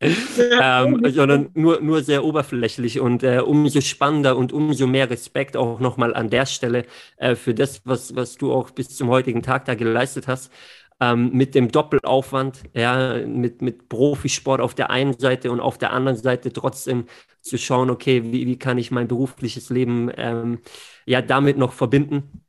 [0.00, 3.00] ähm, sondern nur, nur sehr oberflächlich.
[3.00, 6.86] Und äh, umso spannender und umso mehr Respekt auch nochmal an der Stelle
[7.16, 10.52] äh, für das, was, was du auch bis zum heutigen Tag da geleistet hast.
[11.00, 15.92] Ähm, mit dem Doppelaufwand, ja, mit, mit Profisport auf der einen Seite und auf der
[15.92, 17.06] anderen Seite trotzdem
[17.42, 20.60] zu schauen, okay, wie, wie kann ich mein berufliches Leben ähm,
[21.06, 22.42] ja damit noch verbinden.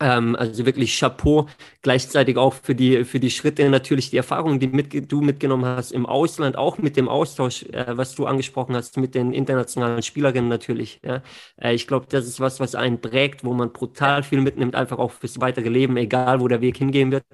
[0.00, 1.48] Ähm, also wirklich Chapeau,
[1.82, 5.90] gleichzeitig auch für die, für die Schritte natürlich die Erfahrungen, die mit, du mitgenommen hast
[5.90, 10.48] im Ausland, auch mit dem Austausch, äh, was du angesprochen hast, mit den internationalen Spielerinnen
[10.48, 11.00] natürlich.
[11.04, 11.22] Ja.
[11.60, 14.98] Äh, ich glaube, das ist was, was einen prägt, wo man brutal viel mitnimmt, einfach
[14.98, 17.24] auch fürs weitere Leben, egal wo der Weg hingehen wird.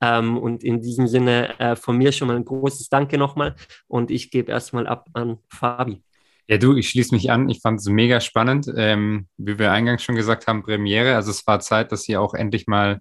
[0.00, 3.56] Ähm, und in diesem Sinne äh, von mir schon mal ein großes Danke nochmal
[3.88, 6.05] und ich gebe erstmal ab an Fabi.
[6.48, 7.48] Ja, du, ich schließe mich an.
[7.48, 8.70] Ich fand es mega spannend.
[8.76, 11.16] Ähm, wie wir eingangs schon gesagt haben, Premiere.
[11.16, 13.00] Also es war Zeit, dass hier auch endlich mal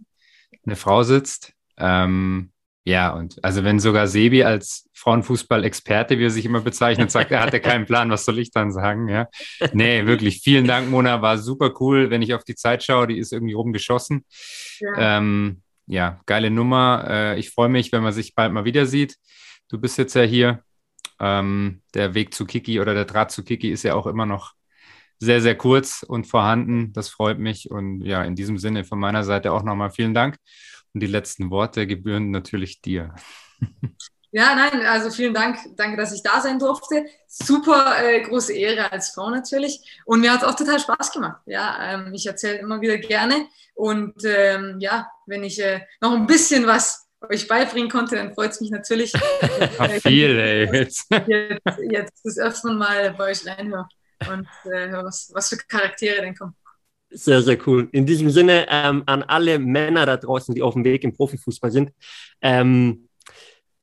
[0.66, 1.54] eine Frau sitzt.
[1.78, 2.52] Ähm,
[2.88, 7.42] ja, und also wenn sogar Sebi als Frauenfußball-Experte, wie er sich immer bezeichnet, sagt, er
[7.42, 9.10] hatte keinen Plan, was soll ich dann sagen?
[9.10, 9.28] Ja,
[9.74, 10.42] nee, wirklich.
[10.42, 11.22] Vielen Dank, Mona.
[11.22, 12.12] War super cool.
[12.12, 14.24] Wenn ich auf die Zeit schaue, die ist irgendwie rumgeschossen.
[14.80, 17.06] Ja, ähm, ja geile Nummer.
[17.08, 19.18] Äh, ich freue mich, wenn man sich bald mal wieder sieht.
[19.68, 20.65] Du bist jetzt ja hier.
[21.20, 24.54] Ähm, der Weg zu Kiki oder der Draht zu Kiki ist ja auch immer noch
[25.20, 26.94] sehr, sehr kurz und vorhanden.
[26.94, 27.72] Das freut mich.
[27.72, 30.36] Und ja, in diesem Sinne von meiner Seite auch nochmal vielen Dank.
[30.94, 33.14] Und die letzten Worte gebühren natürlich dir.
[34.32, 35.58] Ja, nein, also vielen Dank.
[35.78, 37.06] Danke, dass ich da sein durfte.
[37.26, 39.80] Super äh, große Ehre als Frau natürlich.
[40.04, 41.42] Und mir hat es auch total Spaß gemacht.
[41.46, 43.48] Ja, ähm, ich erzähle immer wieder gerne.
[43.76, 48.52] Und ähm, ja, wenn ich äh, noch ein bisschen was euch beibringen konnte, dann freut
[48.52, 49.14] es mich natürlich.
[49.78, 50.66] Ach, viel, ey.
[50.82, 51.12] Jetzt,
[51.90, 53.88] jetzt das öfter mal bei euch reinhöre
[54.30, 56.56] und äh, was, was für Charaktere denn kommen.
[57.10, 57.88] Sehr, sehr cool.
[57.92, 61.72] In diesem Sinne ähm, an alle Männer da draußen, die auf dem Weg im Profifußball
[61.72, 61.92] sind.
[62.42, 63.08] Ähm,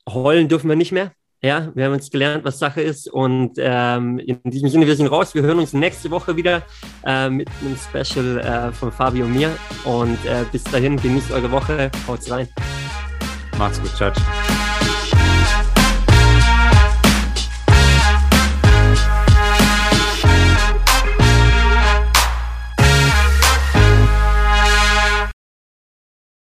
[0.09, 1.13] heulen dürfen wir nicht mehr.
[1.45, 3.09] Ja, wir haben jetzt gelernt, was Sache ist.
[3.09, 5.35] Und ähm, in diesem Sinne, wir sind raus.
[5.35, 6.63] Wir hören uns nächste Woche wieder
[7.05, 9.51] äh, mit einem Special äh, von Fabio und mir.
[9.85, 11.91] Und äh, bis dahin, genießt eure Woche.
[12.07, 12.49] Haut's rein.
[13.63, 14.62] Macht's gut, ciao.